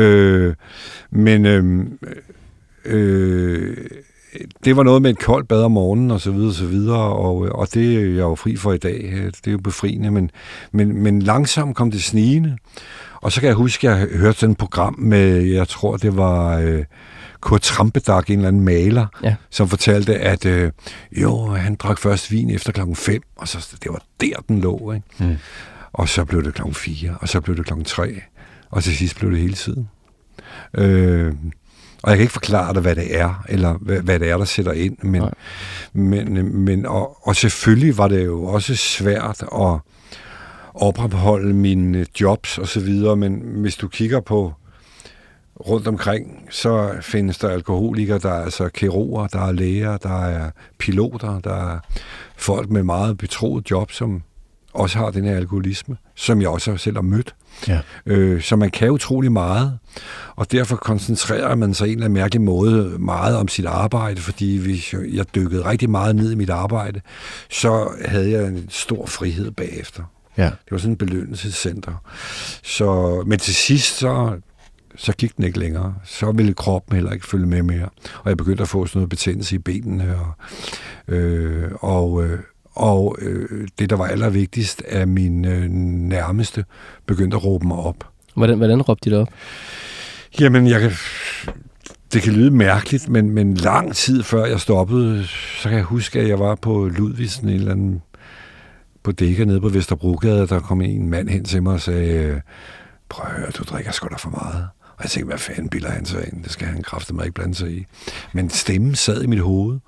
[0.00, 0.54] Øh,
[1.10, 1.98] men øhm,
[2.86, 3.76] øh,
[4.64, 6.98] det var noget med et koldt bad om morgenen og så videre og så videre,
[6.98, 9.12] og, og det er jeg jo fri for i dag.
[9.24, 10.30] Det er jo befriende, men,
[10.72, 12.56] men, men langsomt kom det snigende.
[13.14, 16.16] Og så kan jeg huske, at jeg hørte sådan et program med, jeg tror det
[16.16, 16.84] var øh,
[17.40, 19.34] Kurt Trampedag, en eller anden maler, Ja.
[19.50, 20.70] som fortalte, at øh,
[21.12, 24.92] jo, han drak først vin efter klokken 5, og så det var der, den lå.
[24.92, 25.06] Ikke?
[25.18, 25.36] Mm.
[25.92, 28.20] Og så blev det klokken 4, og så blev det klokken 3,
[28.70, 29.88] og til sidst blev det hele tiden.
[30.74, 31.32] Øh,
[32.06, 34.44] og jeg kan ikke forklare dig, hvad det er, eller hvad, hvad det er, der
[34.44, 34.96] sætter ind.
[35.02, 35.30] Men, Nej.
[35.92, 39.78] men, men og, og selvfølgelig var det jo også svært at
[40.74, 44.52] opretholde mine jobs og så videre, men hvis du kigger på
[45.60, 50.50] rundt omkring, så findes der alkoholikere, der er altså kirurger, der er læger, der er
[50.78, 51.78] piloter, der er
[52.36, 54.22] folk med meget betroet job, som
[54.76, 57.34] også har den her alkoholisme, som jeg også selv har mødt.
[57.68, 57.80] Ja.
[58.06, 59.78] Øh, så man kan utrolig meget,
[60.36, 64.56] og derfor koncentrerer man sig en eller anden mærkelig måde meget om sit arbejde, fordi
[64.58, 67.00] hvis jeg- dykkede rigtig meget ned i mit arbejde,
[67.50, 70.02] så havde jeg en stor frihed bagefter.
[70.38, 70.44] Ja.
[70.44, 71.92] Det var sådan et belønnelsescenter.
[72.62, 74.36] Så, men til sidst, så,
[74.96, 75.94] så gik den ikke længere.
[76.04, 77.88] Så ville kroppen heller ikke følge med mere.
[78.22, 80.16] Og jeg begyndte at få sådan noget betændelse i benene.
[80.16, 80.32] Og,
[81.14, 82.38] øh, og, øh,
[82.76, 86.64] og øh, det, der var allervigtigst, at min øh, nærmeste
[87.06, 88.04] begyndte at råbe mig op.
[88.34, 89.28] Hvordan, hvordan råbte de det op?
[90.40, 90.92] Jamen, jeg kan,
[92.12, 95.26] det kan lyde mærkeligt, men, men lang tid før jeg stoppede,
[95.62, 98.02] så kan jeg huske, at jeg var på Ludvigsen, en eller anden
[99.02, 102.40] bodega nede på Vesterbrogade, der kom en mand hen til mig og sagde,
[103.08, 104.68] prøv at høre, du drikker sgu da for meget.
[104.96, 106.44] Og jeg tænkte, hvad fanden bilder han sig ind?
[106.44, 107.84] Det skal han kraftedeme ikke blande sig i.
[108.32, 109.78] Men stemmen sad i mit hoved.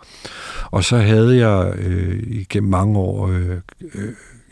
[0.70, 3.58] Og så havde jeg øh, igennem mange år, øh,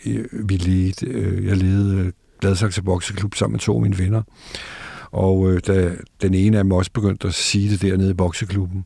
[0.06, 4.22] øh, vi led, øh, jeg ledede øh, Gladsaxe Bokseklub sammen med to af mine venner.
[5.16, 5.90] Og øh, da
[6.22, 8.84] den ene af dem også begyndte at sige det dernede i bokseklubben,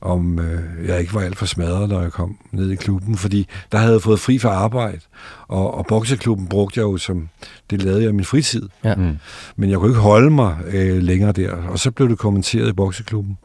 [0.00, 3.48] om øh, jeg ikke var alt for smadret, når jeg kom ned i klubben, fordi
[3.72, 5.00] der havde jeg fået fri fra arbejde,
[5.48, 7.28] og, og bokseklubben brugte jeg jo som,
[7.70, 8.68] det lavede jeg i min fritid.
[8.84, 8.94] Ja.
[8.94, 9.16] Mm.
[9.56, 12.72] Men jeg kunne ikke holde mig øh, længere der, og så blev det kommenteret i
[12.72, 13.38] bokseklubben.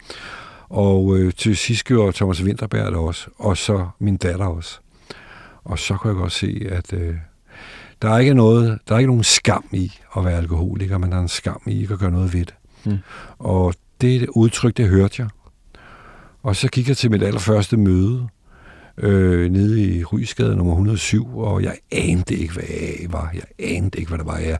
[0.70, 4.80] Og øh, til sidst gjorde Thomas Winterberg det også, og så min datter også.
[5.64, 7.16] Og så kunne jeg godt se, at øh,
[8.02, 11.18] der er ikke noget, der er ikke nogen skam i at være alkoholiker, men der
[11.18, 12.56] er en skam i ikke at gøre noget ved det.
[12.86, 12.98] Mm.
[13.40, 15.30] Og det udtryk, det hørte jeg.
[16.44, 18.28] Og så gik jeg til mit allerførste møde
[18.98, 23.32] øh, nede i Rysgade nummer 107, og jeg anede ikke, hvad AA var.
[23.34, 24.38] Jeg anede ikke, hvad det var.
[24.38, 24.58] Jeg,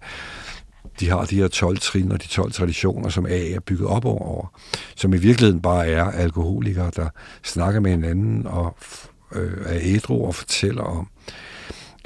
[1.00, 4.06] de har de her 12 trin og de 12 traditioner, som AA er bygget op
[4.06, 4.60] over,
[4.96, 7.10] som i virkeligheden bare er alkoholikere, der
[7.44, 8.78] snakker med hinanden og
[9.36, 11.08] øh, er ædru og fortæller om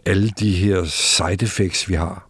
[0.05, 2.27] alle de her side effects, vi har.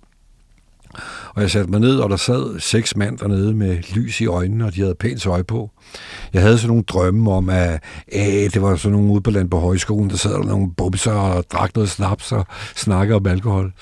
[1.36, 4.66] Og jeg satte mig ned, og der sad seks mand dernede med lys i øjnene,
[4.66, 5.72] og de havde pænt tøj på.
[6.34, 9.50] Jeg havde sådan nogle drømme om, at øh, det var sådan nogle ude på land
[9.50, 12.46] på højskolen, der sad der nogle bumser og drak noget snaps og
[12.76, 13.74] snakkede om alkohol.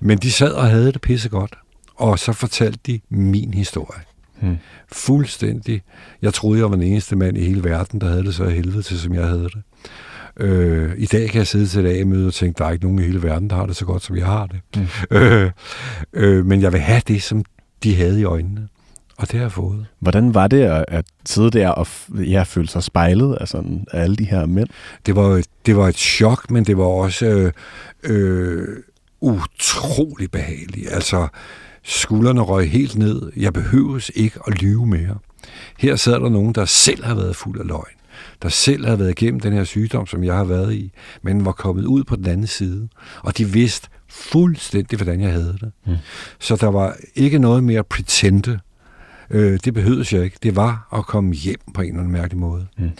[0.00, 1.54] Men de sad og havde det pisse godt.
[1.96, 4.00] Og så fortalte de min historie.
[4.40, 4.56] Hmm.
[4.92, 5.82] Fuldstændig.
[6.22, 8.82] Jeg troede, jeg var den eneste mand i hele verden, der havde det så helvede
[8.82, 9.62] til, som jeg havde det.
[10.40, 12.98] Øh, I dag kan jeg sidde til et A-møde og tænke, der er ikke nogen
[12.98, 14.60] i hele verden, der har det så godt, som jeg har det.
[14.76, 15.16] Mm.
[15.16, 15.50] Øh,
[16.12, 17.44] øh, men jeg vil have det, som
[17.82, 18.68] de havde i øjnene.
[19.18, 19.86] Og det har jeg fået.
[20.00, 24.02] Hvordan var det at, at sidde der og ja, føle sig spejlet af, sådan, af
[24.02, 24.68] alle de her mænd?
[25.06, 27.52] Det var, det var et chok, men det var også øh,
[28.02, 28.68] øh,
[29.20, 30.88] utrolig behageligt.
[30.92, 31.28] Altså,
[31.82, 33.32] skuldrene røg helt ned.
[33.36, 35.18] Jeg behøves ikke at lyve mere.
[35.78, 37.95] Her sidder der nogen, der selv har været fuld af løgn.
[38.42, 40.92] Der selv har været igennem den her sygdom, som jeg har været i,
[41.22, 42.88] men var kommet ud på den anden side.
[43.22, 45.72] Og de vidste fuldstændig, hvordan jeg havde det.
[45.86, 45.96] Mm.
[46.38, 48.60] Så der var ikke noget mere pretente.
[49.30, 50.38] Øh, det behøvede jeg ikke.
[50.42, 52.66] Det var at komme hjem på en eller anden mærkelig måde.
[52.78, 52.90] Mm.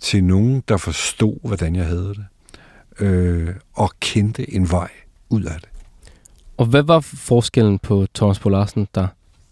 [0.00, 2.24] Til nogen, der forstod, hvordan jeg havde det.
[3.00, 4.90] Øh, og kendte en vej
[5.28, 5.68] ud af det.
[6.56, 9.06] Og hvad var forskellen på Thomas Bo Larsen, der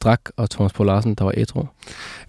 [0.05, 1.67] drak, og Thomas Bo Larsen, der var ædru?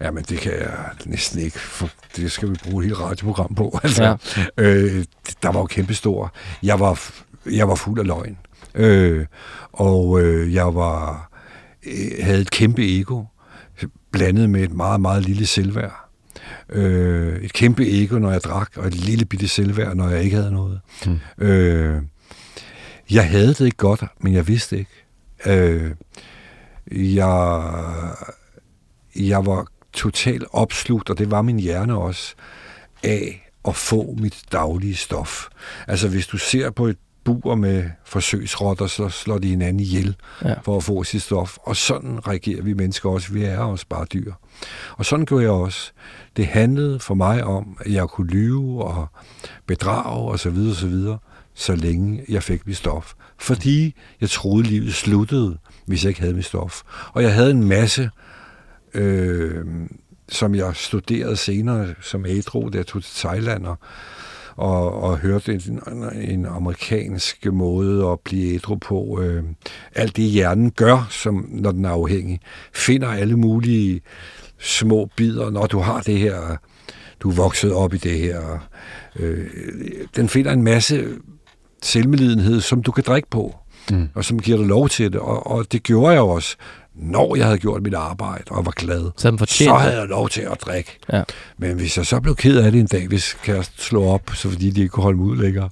[0.00, 0.70] Ja, men det kan jeg
[1.06, 1.58] næsten ikke.
[1.58, 3.78] For det skal vi bruge et helt radioprogram på.
[3.82, 4.62] Altså, Ja.
[4.64, 5.04] øh,
[5.42, 6.32] der var jo kæmpestor.
[6.62, 7.00] Jeg var,
[7.50, 8.38] jeg var fuld af løgn.
[8.74, 9.26] Øh,
[9.72, 11.30] og øh, jeg var
[11.86, 13.24] øh, havde et kæmpe ego,
[14.12, 16.02] blandet med et meget, meget lille selvværd.
[16.68, 20.36] Øh, et kæmpe ego, når jeg drak, og et lille bitte selvværd, når jeg ikke
[20.36, 20.80] havde noget.
[21.06, 21.18] Mm.
[21.44, 22.02] Øh,
[23.10, 24.90] jeg havde det ikke godt, men jeg vidste ikke.
[25.46, 25.90] Øh,
[26.92, 27.62] jeg,
[29.16, 32.34] jeg var totalt opslugt, og det var min hjerne også,
[33.02, 35.46] af at få mit daglige stof.
[35.88, 40.54] Altså hvis du ser på et bur med forsøgsrotter, så slår de hinanden ihjel Ja.
[40.64, 41.56] for at få sit stof.
[41.62, 43.32] Og sådan reagerer vi mennesker også.
[43.32, 44.32] Vi er også bare dyr.
[44.96, 45.92] Og sådan gjorde jeg også.
[46.36, 49.06] Det handlede for mig om, at jeg kunne lyve og
[49.66, 51.18] bedrage og så videre, så videre,
[51.54, 53.12] så længe jeg fik mit stof.
[53.38, 56.82] Fordi jeg troede, livet sluttede, hvis jeg ikke havde mit stof.
[57.12, 58.10] Og jeg havde en masse,
[58.94, 59.64] øh,
[60.28, 63.78] som jeg studerede senere som ædru, da jeg tog til Thailand og,
[64.56, 65.82] og, og hørte en,
[66.14, 69.20] en amerikansk måde at blive ædru på.
[69.22, 69.44] Øh,
[69.94, 72.40] alt det hjernen gør, som når den er afhængig,
[72.74, 74.00] finder alle mulige
[74.58, 76.56] små bidder, når du har det her,
[77.20, 78.68] du er vokset op i det her.
[79.16, 79.46] Øh,
[80.16, 81.08] den finder en masse
[81.82, 83.56] selvmelidenhed, som du kan drikke på,
[83.90, 84.08] mm.
[84.14, 85.20] og som giver dig lov til det.
[85.20, 86.56] Og, og det gjorde jeg også,
[86.94, 89.10] når jeg havde gjort mit arbejde og var glad.
[89.16, 90.98] Så, så havde jeg lov til at drikke.
[91.12, 91.22] Ja.
[91.58, 94.50] Men hvis jeg så blev ked af det en dag, hvis kæresten slog op, så
[94.50, 95.68] fordi de ikke kunne holde mig ud længere,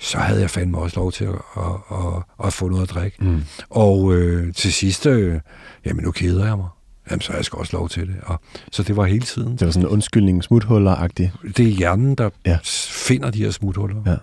[0.00, 3.16] så havde jeg fandme også lov til at, at, at, at få noget at drikke.
[3.20, 3.42] Mm.
[3.70, 5.40] Og øh, til sidst, øh,
[5.86, 6.68] jamen nu keder jeg mig
[7.10, 8.16] jamen så har jeg skal også lov til det.
[8.22, 8.40] Og,
[8.72, 9.52] så det var hele tiden.
[9.52, 11.32] Det var sådan en undskyldning, smuthuller-agtig.
[11.56, 12.58] Det er hjernen, der ja.
[12.90, 13.96] finder de her smuthuller.
[14.06, 14.16] Ja.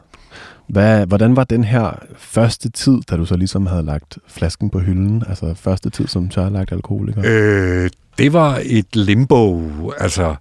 [0.67, 4.79] Hvad, hvordan var den her første tid, da du så ligesom havde lagt flasken på
[4.79, 5.23] hylden?
[5.29, 7.21] Altså første tid som tørlagt alkoholiker?
[7.25, 9.61] Øh, det var et limbo,
[9.97, 10.35] altså,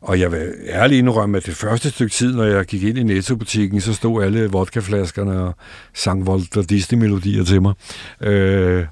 [0.00, 3.02] og jeg vil ærligt indrømme, at det første stykke tid, når jeg gik ind i
[3.02, 5.54] Netto-butikken, så stod alle vodkaflaskerne og
[5.94, 7.74] sang Walter Disney-melodier til mig.
[8.20, 8.84] Øh,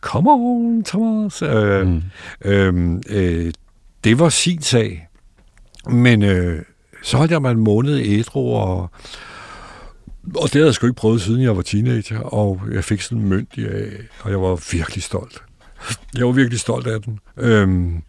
[0.00, 1.42] Come on, Thomas!
[1.42, 2.02] Øh, mm.
[2.44, 3.52] øh, øh,
[4.04, 5.08] det var sin sag,
[5.90, 6.62] men øh,
[7.02, 8.90] så holdt jeg mig en måned ædru, og,
[10.34, 13.18] og det havde jeg sgu ikke prøvet, siden jeg var teenager, og jeg fik sådan
[13.18, 15.42] en mønt af, og jeg var virkelig stolt.
[16.16, 17.18] Jeg var virkelig stolt af den.
[17.36, 18.02] Øhm,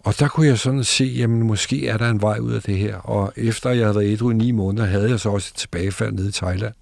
[0.00, 2.78] og der kunne jeg sådan se, jamen måske er der en vej ud af det
[2.78, 2.96] her.
[2.96, 6.12] Og efter jeg havde været ædru i ni måneder, havde jeg så også et tilbagefald
[6.12, 6.74] nede i Thailand.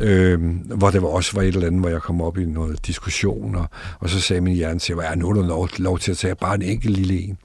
[0.00, 2.86] Øhm, hvor det var også var et eller andet, hvor jeg kom op i noget
[2.86, 3.66] diskussion, og,
[4.00, 6.16] og så sagde min hjerne til mig, ja, nu er der lov, lov til at
[6.16, 7.38] tage bare en enkelt lille en.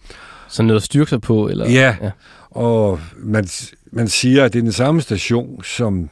[0.48, 1.48] Så noget at styrke sig på?
[1.48, 1.70] Eller?
[1.70, 2.12] Ja, ja.
[2.50, 3.48] og man,
[3.92, 6.10] man siger, at det er den samme station, som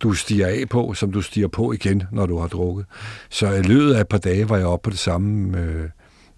[0.00, 2.86] du stiger af på, som du stiger på igen, når du har drukket.
[3.30, 5.88] Så i løbet af et par dage var jeg oppe på det samme øh,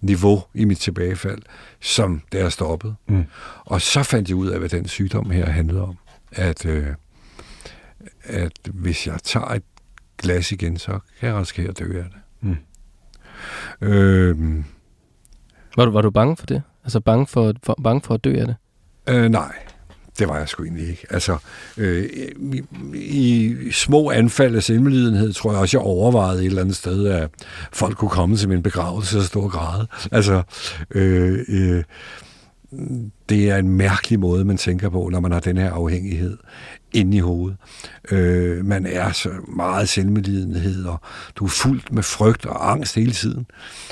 [0.01, 1.41] niveau i mit tilbagefald,
[1.79, 2.95] som da jeg stoppede.
[3.07, 3.25] Mm.
[3.65, 5.97] Og så fandt jeg ud af, hvad den sygdom her handlede om.
[6.31, 6.87] At, øh,
[8.23, 9.63] at hvis jeg tager et
[10.17, 12.19] glas igen, så kan jeg risikere at dø af det.
[12.41, 12.57] Mm.
[13.87, 14.63] Øh,
[15.77, 16.61] var, du, var du bange for det?
[16.83, 18.55] Altså bange for, for, bange for at dø af det?
[19.09, 19.53] Øh, nej,
[20.19, 21.05] det var jeg sgu egentlig ikke.
[21.09, 21.37] Altså,
[21.77, 22.09] øh,
[22.93, 27.07] i, i små anfald af selvmelidenhed, tror jeg også, jeg overvejede et eller andet sted,
[27.07, 27.29] at
[27.71, 29.87] folk kunne komme til min begravelse og stå og græde.
[30.11, 30.41] Altså,
[30.91, 31.83] øh, øh,
[33.29, 36.37] det er en mærkelig måde, man tænker på, når man har den her afhængighed
[36.91, 37.57] inde i hovedet.
[38.11, 41.01] Øh, man er så meget selvmedlidenhed, og
[41.35, 43.45] du er fuldt med frygt og angst hele tiden.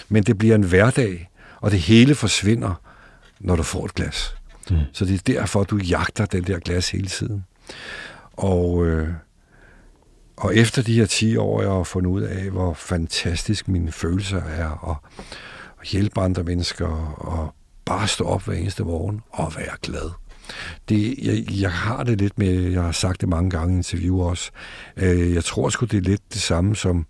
[0.09, 1.29] Men det bliver en hverdag,
[1.61, 2.81] og det hele forsvinder,
[3.39, 4.36] når du får et glas.
[4.71, 4.77] Mm.
[4.93, 7.45] Så det er derfor, du jagter den der glas hele tiden.
[8.33, 9.09] Og, øh,
[10.37, 14.43] og efter de her 10 år, jeg har fundet ud af, hvor fantastisk mine følelser
[14.43, 14.95] er, og,
[15.77, 16.87] og hjælpe andre mennesker,
[17.17, 17.55] og
[17.85, 20.11] bare stå op hver eneste morgen og være glad.
[20.89, 24.21] Det, jeg, jeg har det lidt med, jeg har sagt det mange gange i interview
[24.21, 24.51] også,
[24.97, 27.05] øh, jeg tror sgu, det er lidt det samme som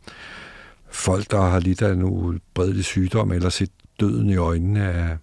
[0.92, 5.18] folk, der har lidt af en ubredelig sygdom, eller set døden i øjnene at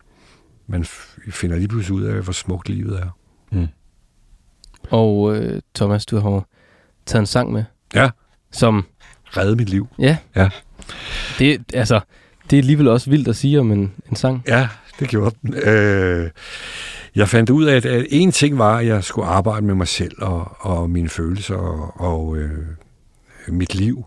[0.67, 0.87] man
[1.33, 3.17] finder lige pludselig ud af, hvor smukt livet er.
[3.53, 3.69] Mm.
[4.91, 6.47] Og øh, Thomas, du har
[7.07, 7.65] taget en sang med.
[7.95, 8.11] Ja.
[8.53, 8.87] Som...
[9.25, 9.89] Redde mit liv.
[9.99, 10.17] Ja.
[10.37, 10.49] Ja.
[11.39, 12.01] Det, altså,
[12.51, 14.43] det er alligevel også vildt at sige om en, en sang.
[14.49, 14.69] Ja,
[15.01, 15.55] det gjorde den.
[15.55, 16.31] Øh,
[17.15, 19.89] jeg fandt ud af, at, at en ting var, at jeg skulle arbejde med mig
[19.89, 22.67] selv og, og mine følelser og, og øh,
[23.49, 24.05] mit liv.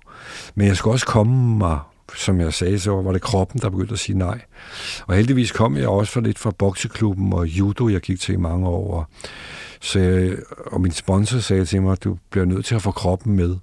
[0.56, 1.80] Men jeg skulle også komme mig
[2.16, 4.42] som jeg sagde, så var det kroppen, der begyndte at sige nej.
[5.08, 8.38] Og heldigvis kom jeg også for lidt fra bokseklubben og judo, jeg gik til i
[8.38, 9.10] mange år.
[9.82, 12.92] Så jeg, og min sponsor sagde til mig, at du bliver nødt til at få
[12.92, 13.56] kroppen med.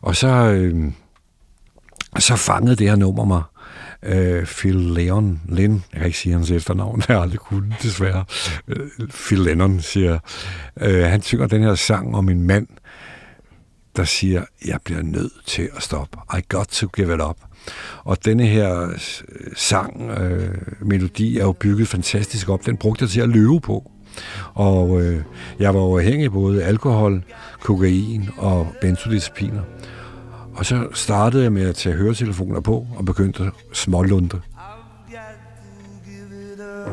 [0.00, 0.92] Og så, øh,
[2.18, 3.42] så fangede det her nummer mig.
[4.02, 8.24] Øh, Phil Leon, Lin, jeg kan ikke sige hans efternavn, jeg har aldrig kunnet, desværre.
[8.68, 10.18] Øh, Phil Lennon siger,
[10.80, 12.66] øh, han synger den her sang om en mand,
[13.96, 16.18] der siger, jeg bliver nødt til at stoppe.
[16.38, 17.36] I got to give it up.
[18.04, 18.98] Og denne her øh,
[19.56, 22.66] sang, øh, melodi, er jo bygget fantastisk op.
[22.66, 23.90] Den brugte jeg til at løbe på.
[24.54, 25.22] Og øh,
[25.58, 27.22] jeg var afhængig af både alkohol,
[27.60, 29.62] kokain og benzodiazepiner.
[30.54, 34.40] Og så startede jeg med at tage høretelefoner på og begyndte at smålunde.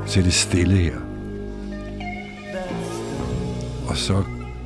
[0.06, 0.96] Så det stille her.
[3.88, 4.24] Og så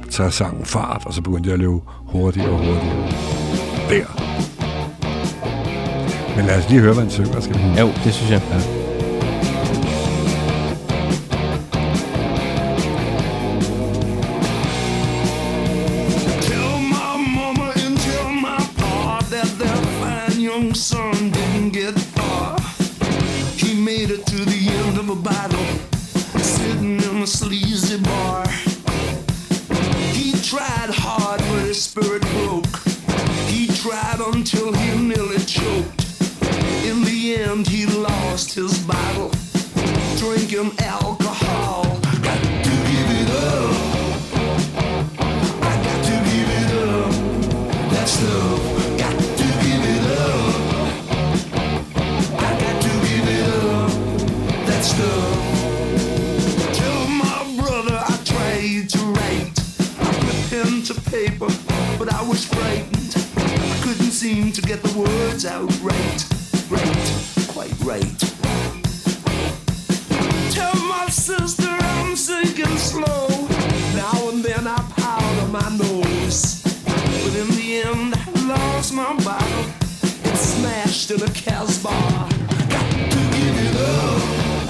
[0.09, 3.09] tager sangen fart, og så begyndte jeg at løbe hurtigere og hurtigere.
[3.89, 4.50] Der.
[6.35, 7.79] Men lad os lige høre, hvad han synger, skal vi?
[7.79, 8.41] Jo, det synes jeg.
[8.51, 8.80] Ja.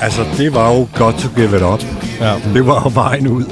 [0.02, 1.84] Altså, det var jo godt to give it up.
[2.20, 2.39] Ja.
[2.54, 3.45] Det var jo vejen ud.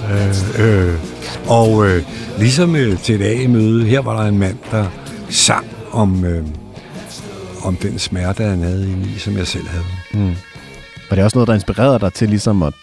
[0.58, 1.00] Øh, øh.
[1.48, 2.04] Og øh,
[2.38, 4.86] ligesom øh, til et A-møde, her var der en mand, der
[5.30, 6.46] sang om, øh,
[7.64, 9.84] om den smerte, han havde inde i, som jeg selv havde.
[11.10, 12.74] Var det også noget, der inspirerede dig til ligesom at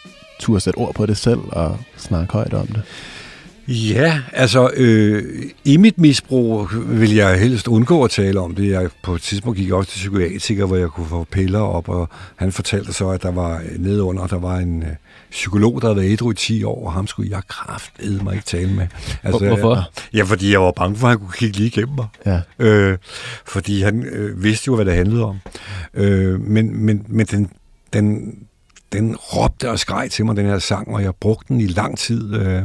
[0.41, 2.83] turde sætte ord på det selv og snakke højt om det?
[3.69, 8.71] Ja, altså øh, i mit misbrug vil jeg helst undgå at tale om det.
[8.71, 12.09] Jeg på et tidspunkt gik også til psykiatriker, hvor jeg kunne få piller op, og
[12.37, 14.89] han fortalte så, at der var nede under, der var en øh,
[15.31, 18.45] psykolog, der havde været ædru i 10 år, og ham skulle jeg kraftedeme mig ikke
[18.47, 18.87] tale med.
[19.23, 19.91] Altså, Hvor- hvorfor?
[20.12, 22.07] Ja, fordi jeg var bange for, at han kunne kigge lige igennem mig.
[22.27, 22.41] Ja.
[22.59, 22.99] Øh,
[23.47, 25.37] fordi han øh, vidste jo, hvad det handlede om.
[25.95, 27.51] Øh, men men, men den,
[27.93, 28.35] den,
[28.93, 31.99] den råbte og skreg til mig, den her sang, og jeg brugte den i lang
[31.99, 32.62] tid øh,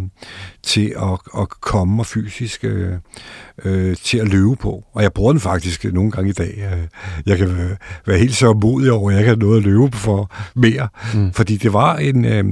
[0.64, 2.94] til at, at komme mig fysisk øh,
[3.66, 4.84] øh, til at løbe på.
[4.94, 6.54] Og jeg bruger den faktisk nogle gange i dag.
[6.58, 6.88] Øh,
[7.26, 10.32] jeg kan være, være helt så modig over, at jeg kan noget at løbe for
[10.56, 10.88] mere.
[11.14, 11.34] Mm.
[11.34, 12.44] Fordi det var en, øh,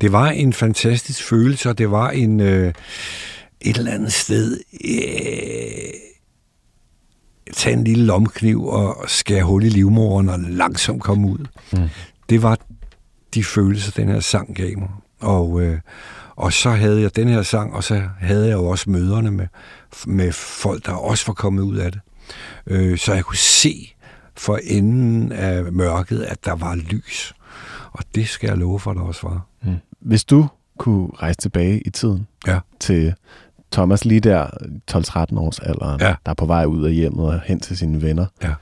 [0.00, 2.40] det var en fantastisk følelse, og det var en...
[2.40, 2.72] Øh,
[3.64, 5.94] et eller andet sted øh,
[7.52, 11.46] tage en lille lomkniv og skære hul i livmoderen og langsomt komme ud.
[11.72, 11.88] Mm.
[12.28, 12.58] Det var
[13.34, 14.88] de følelser, den her sang gav mig.
[15.20, 15.78] Og, øh,
[16.36, 19.46] og så havde jeg den her sang, og så havde jeg jo også møderne med,
[20.06, 22.00] med folk, der også var kommet ud af det.
[22.66, 23.94] Øh, så jeg kunne se
[24.36, 27.34] for enden af mørket, at der var lys.
[27.92, 29.46] Og det skal jeg love for, at der også var.
[30.00, 32.58] Hvis du kunne rejse tilbage i tiden Ja.
[32.80, 33.14] til
[33.72, 34.46] Thomas lige der
[34.90, 36.06] 12-13 års alderen, Ja.
[36.26, 38.52] der er på vej ud af hjemmet og hen til sine venner, Ja.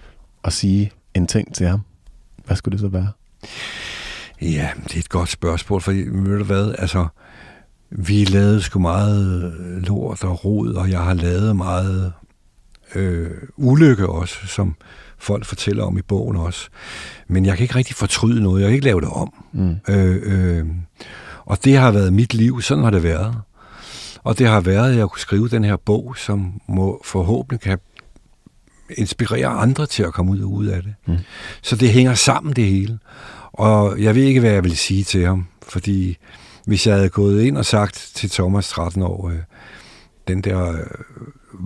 [0.42, 1.80] og sige en ting til ham,
[2.46, 3.08] hvad skulle det så være?
[4.42, 7.06] Ja, det er et godt spørgsmål, for ved du hvad, altså,
[7.90, 9.54] vi lavede sgu meget
[9.88, 12.12] lort og rod, og jeg har lavet meget
[12.94, 14.74] øh, ulykke også, som
[15.18, 16.68] folk fortæller om i bogen også.
[17.28, 19.44] Men jeg kan ikke rigtig fortryde noget, jeg kan ikke lave det om.
[19.52, 19.76] Mm.
[19.88, 20.66] Øh, øh,
[21.44, 23.34] og det har været mit liv, sådan har det været.
[24.24, 27.78] Og det har været, at jeg kunne skrive den her bog, som må forhåbentlig kan
[28.96, 30.94] inspirere andre til at komme ud og ud af det.
[31.06, 31.16] Mm.
[31.62, 32.98] Så det hænger sammen det hele.
[33.60, 36.16] Og jeg ved ikke, hvad jeg vil sige til ham, fordi
[36.66, 39.38] hvis jeg havde gået ind og sagt til Thomas 13 år, øh,
[40.28, 40.78] den der øh,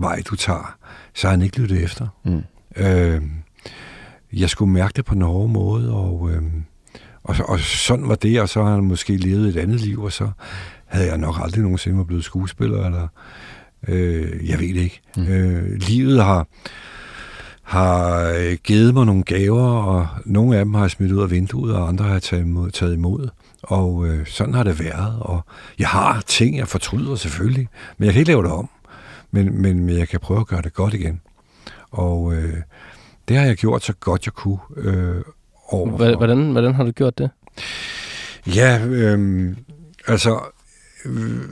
[0.03, 0.77] vej, du tager,
[1.15, 2.07] så har han ikke lyttet efter.
[2.25, 2.43] Mm.
[2.77, 3.23] Øh,
[4.33, 6.43] jeg skulle mærke det på en hårde måde, og, øh,
[7.25, 10.13] og, og sådan var det, og så har han måske levet et andet liv, og
[10.13, 10.31] så
[10.87, 13.09] havde jeg nok aldrig nogensinde været blevet skuespiller, eller
[13.89, 15.01] øh, jeg ved det ikke.
[15.17, 15.27] Mm.
[15.27, 16.47] Øh, livet har,
[17.65, 21.31] har øh, givet mig nogle gaver, og nogle af dem har jeg smidt ud af
[21.31, 22.71] vinduet, og andre har jeg taget imod.
[22.71, 23.29] Taget imod.
[23.63, 25.45] Og øh, sådan har det været, og
[25.79, 28.69] jeg har ting, jeg fortryder selvfølgelig, men jeg kan ikke lave det om.
[29.31, 31.21] Men, men, men jeg kan prøve at gøre det godt igen.
[31.91, 32.55] Og øh,
[33.29, 34.59] det har jeg gjort så godt jeg kunne.
[34.77, 35.23] Øh,
[35.69, 36.17] overfor.
[36.17, 37.31] Hvordan, hvordan har du gjort det?
[38.47, 39.57] Ja, øh,
[40.07, 40.41] altså,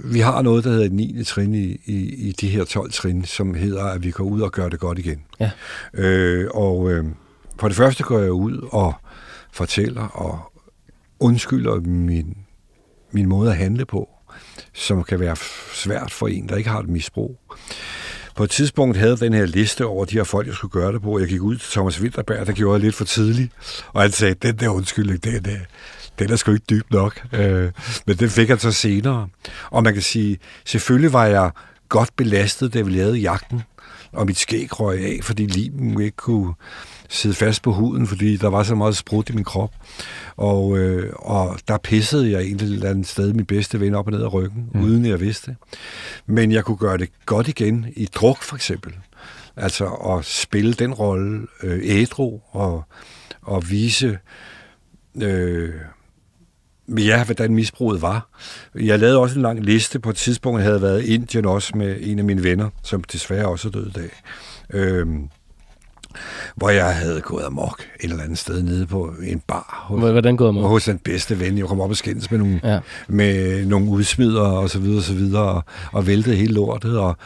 [0.04, 1.24] vi har noget, der hedder et 9.
[1.24, 4.52] trin i, i, i de her 12 trin, som hedder, at vi går ud og
[4.52, 5.22] gør det godt igen.
[5.40, 5.50] Ja.
[5.94, 7.04] Øh, og øh,
[7.60, 8.94] for det første går jeg ud og
[9.52, 10.52] fortæller og
[11.20, 12.36] undskylder min,
[13.12, 14.08] min måde at handle på,
[14.74, 15.36] som kan være
[15.72, 17.40] svært for en, der ikke har et misbrug.
[18.36, 21.02] På et tidspunkt havde den her liste over de her folk, jeg skulle gøre det
[21.02, 21.18] på.
[21.18, 23.52] Jeg gik ud til Thomas Winterberg, der gjorde jeg lidt for tidligt.
[23.92, 25.58] Og han sagde, den der undskyldning, den er,
[26.18, 27.26] den er sgu ikke dyb nok.
[27.32, 27.70] Øh,
[28.06, 29.28] men den fik han så senere.
[29.70, 31.50] Og man kan sige, selvfølgelig var jeg
[31.88, 33.62] godt belastet, da vi lavede jagten.
[34.12, 36.54] Og mit skæg røg af, fordi limen ikke kunne
[37.08, 39.70] sidde fast på huden, fordi der var så meget sprut i min krop.
[40.36, 44.06] Og, øh, og der pissede jeg egentlig et eller andet sted min bedste ven op
[44.06, 44.80] og ned ad ryggen, mm.
[44.80, 45.56] uden jeg vidste det.
[46.26, 48.92] Men jeg kunne gøre det godt igen i druk for eksempel.
[49.56, 52.84] Altså at spille den rolle øh, ædru og,
[53.42, 54.18] og vise
[55.22, 55.74] øh,
[56.88, 58.28] ja, hvordan misbruget var.
[58.74, 61.72] Jeg lavede også en lang liste på et tidspunkt, jeg havde været i Indien også
[61.76, 64.10] med en af mine venner, som desværre også er død i dag.
[64.74, 65.06] Øh,
[66.56, 70.36] hvor jeg havde gået amok et eller andet sted nede på en bar hos, Hvordan
[70.36, 70.62] det med?
[70.62, 71.58] hos den bedste ven.
[71.58, 72.78] Jeg kom op og skændes med nogle, Ja.
[73.08, 77.16] med nogle udsmidere og så videre og så videre, og, og væltede hele lortet, og,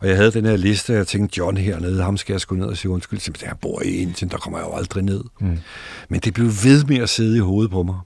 [0.00, 2.54] og jeg havde den her liste, og jeg tænkte, John hernede, ham skal jeg sgu
[2.54, 5.20] ned og sige undskyld jeg bor i Indien, der kommer jeg jo aldrig ned.
[5.40, 5.58] Mm.
[6.08, 7.96] Men det blev ved med at sidde i hovedet på mig.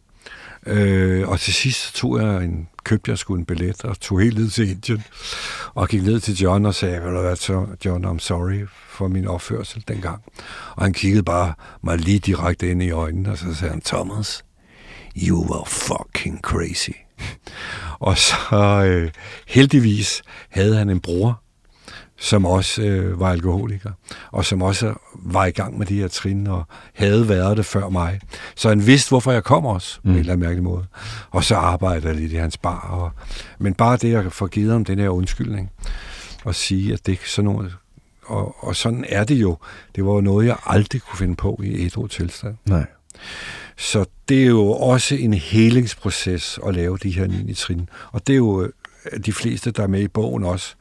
[0.66, 4.38] Øh, og til sidst tog jeg en, købte jeg sgu en billet og tog helt
[4.38, 5.04] ned til Indien
[5.74, 9.08] og gik ned til John og sagde, vil du hvad, så, John, I'm sorry for
[9.08, 10.22] min opførsel dengang.
[10.76, 14.44] Og han kiggede bare mig lige direkte ind i øjnene, og så sagde han, Thomas,
[15.16, 16.90] you were fucking crazy.
[18.08, 19.10] og så øh,
[19.46, 21.42] heldigvis havde han en bror,
[22.18, 23.90] som også øh, var alkoholiker,
[24.30, 26.64] og som også var i gang med de her trin, og
[26.94, 28.20] havde været det før mig.
[28.54, 30.10] Så han vidste, hvorfor jeg kom også, mm.
[30.10, 30.86] på en eller anden mærkelig måde.
[31.30, 32.88] Og så arbejdede jeg lidt i hans bar.
[32.90, 33.10] Og,
[33.58, 35.70] men bare det at få givet ham den her undskyldning,
[36.44, 37.76] og sige, at det er sådan noget,
[38.26, 39.58] og, og sådan er det jo.
[39.96, 42.56] Det var jo noget, jeg aldrig kunne finde på i et tilstand.
[42.64, 42.86] Nej.
[43.76, 47.88] Så det er jo også en helingsproces at lave de her 9 trin.
[48.12, 48.68] Og det er jo øh,
[49.26, 50.74] de fleste, der er med i bogen også.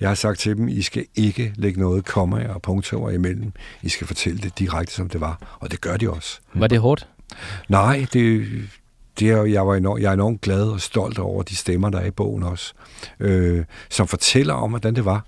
[0.00, 3.52] Jeg har sagt til dem, I skal ikke lægge noget komma og punktummer imellem.
[3.82, 5.58] I skal fortælle det direkte, som det var.
[5.60, 6.40] Og det gør de også.
[6.54, 7.08] Var det hårdt?
[7.68, 8.48] Nej, det,
[9.18, 11.98] det er, jeg, var enormt, jeg er enormt glad og stolt over de stemmer, der
[11.98, 12.74] er i bogen også,
[13.20, 15.24] øh, som fortæller om, hvordan det var.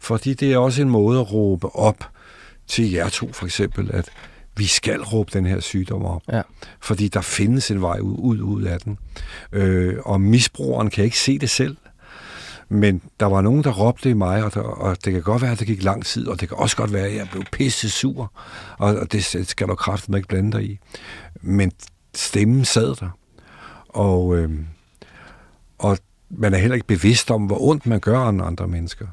[0.00, 2.04] Fordi det er også en måde at råbe op
[2.66, 4.10] til jer to, for eksempel, at
[4.56, 6.22] vi skal råbe den her sygdom op.
[6.32, 6.42] Ja.
[6.80, 8.98] Fordi der findes en vej ud, ud, ud af den.
[9.52, 11.76] Øh, og misbrugeren kan ikke se det selv.
[12.68, 15.52] Men der var nogen, der råbte i mig, og, der, og det kan godt være,
[15.52, 17.90] at det gik lang tid, og det kan også godt være, at jeg blev pisse
[17.90, 18.32] sur,
[18.78, 20.78] og, og det skal du kraftigt ikke blande dig i.
[21.40, 21.72] Men
[22.14, 23.18] stemmen sad der.
[23.88, 24.50] Og, øh,
[25.78, 25.98] og
[26.30, 29.06] man er heller ikke bevidst om, hvor ondt man gør andre, andre mennesker.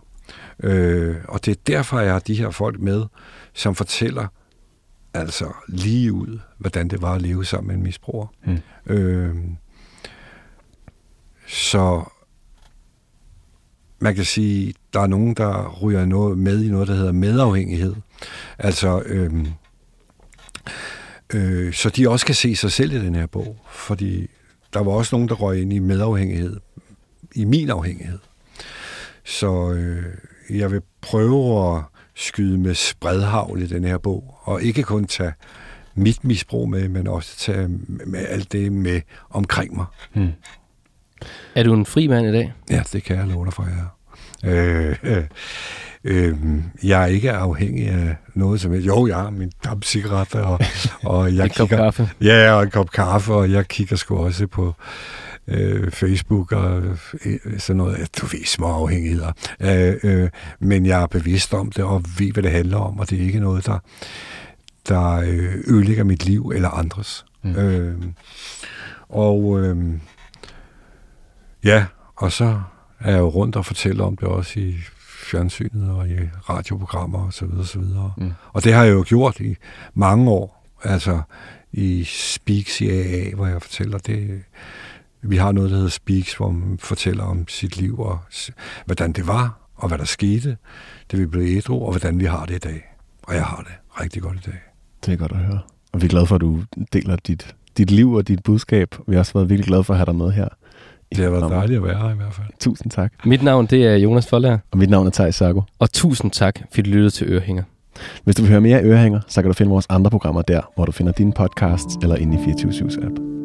[0.63, 3.05] Øh, og det er derfor, jeg har de her folk med,
[3.53, 4.27] som fortæller
[5.17, 8.27] altså lige ud, hvordan det var at leve sammen med en misbruger.
[8.45, 8.59] Mm.
[8.85, 9.35] Øh,
[11.47, 12.03] så
[13.99, 17.95] man kan sige, der er nogen, der ryger noget med i noget, der hedder medafhængighed.
[18.57, 19.45] Altså, øh,
[21.33, 23.57] øh, så de også kan se sig selv i den her bog.
[23.71, 24.27] Fordi
[24.73, 26.59] der var også nogen, der røg ind i medafhængighed,
[27.35, 28.19] i min afhængighed.
[29.23, 30.05] Så øh,
[30.49, 31.83] jeg vil prøve at
[32.17, 35.33] skyde med spredhavl i den her bog, og ikke kun tage
[35.95, 37.67] mit misbrug med, men også tage
[38.05, 39.85] med alt det med omkring mig.
[40.13, 40.31] Hmm.
[41.55, 42.53] Er du en fri mand i dag?
[42.69, 43.97] Ja, det kan jeg love dig for, jeg er.
[44.43, 45.23] Øh, øh,
[46.03, 46.37] øh,
[46.83, 48.87] jeg er ikke afhængig af noget som helst.
[48.87, 50.59] Jo, jeg har min dampcigaretter, og,
[51.03, 51.83] og jeg En kop kigger...
[51.83, 52.09] kaffe?
[52.21, 54.75] Ja, og en kop kaffe, og jeg kigger sgu også på
[55.47, 56.83] øh, Facebook og
[57.25, 59.31] øh, sådan noget, du ved, små afhængigheder.
[59.59, 60.29] Øh, øh,
[60.59, 63.25] men jeg er bevidst om det, og ved, hvad det handler om, og det er
[63.25, 63.79] ikke noget, der,
[64.87, 67.25] der øh, ødelægger mit liv eller andres.
[67.43, 67.55] Mm.
[67.55, 67.95] Øh,
[69.09, 69.93] og øh,
[71.63, 71.85] ja,
[72.15, 72.61] og så
[72.99, 74.75] er jeg jo rundt og fortæller om det også i
[75.31, 76.17] fjernsynet og i
[76.49, 78.13] radioprogrammer og så videre, så videre.
[78.17, 78.31] Mm.
[78.53, 79.55] Og det har jeg jo gjort i
[79.93, 80.57] mange år.
[80.83, 81.21] Altså
[81.71, 84.43] i Speaks i AA, hvor jeg fortæller det.
[85.27, 88.19] Vi har noget, der hedder Speaks, hvor man fortæller om sit liv og
[88.85, 90.57] hvordan det var, og hvad der skete,
[91.11, 92.83] det vi blev ædru, og hvordan vi har det i dag.
[93.23, 94.59] Og jeg har det rigtig godt i dag.
[95.05, 95.59] Det er godt at høre.
[95.93, 96.61] Og vi er glade for, at du
[96.93, 98.95] deler dit, dit liv og dit budskab.
[99.07, 100.47] Vi har også været virkelig glade for at have dig med her.
[101.11, 102.47] i Det har været dejligt at være her i hvert fald.
[102.59, 103.13] Tusind tak.
[103.25, 105.61] Mit navn det er Jonas Forlager, Og mit navn er Thijs Sago.
[105.79, 107.63] og tusind tak, fordi du lyttede til Ørehænger.
[108.23, 110.85] Hvis du vil høre mere Ørehænger, så kan du finde vores andre programmer der, hvor
[110.85, 113.36] du finder dine podcasts eller inde i 24 app.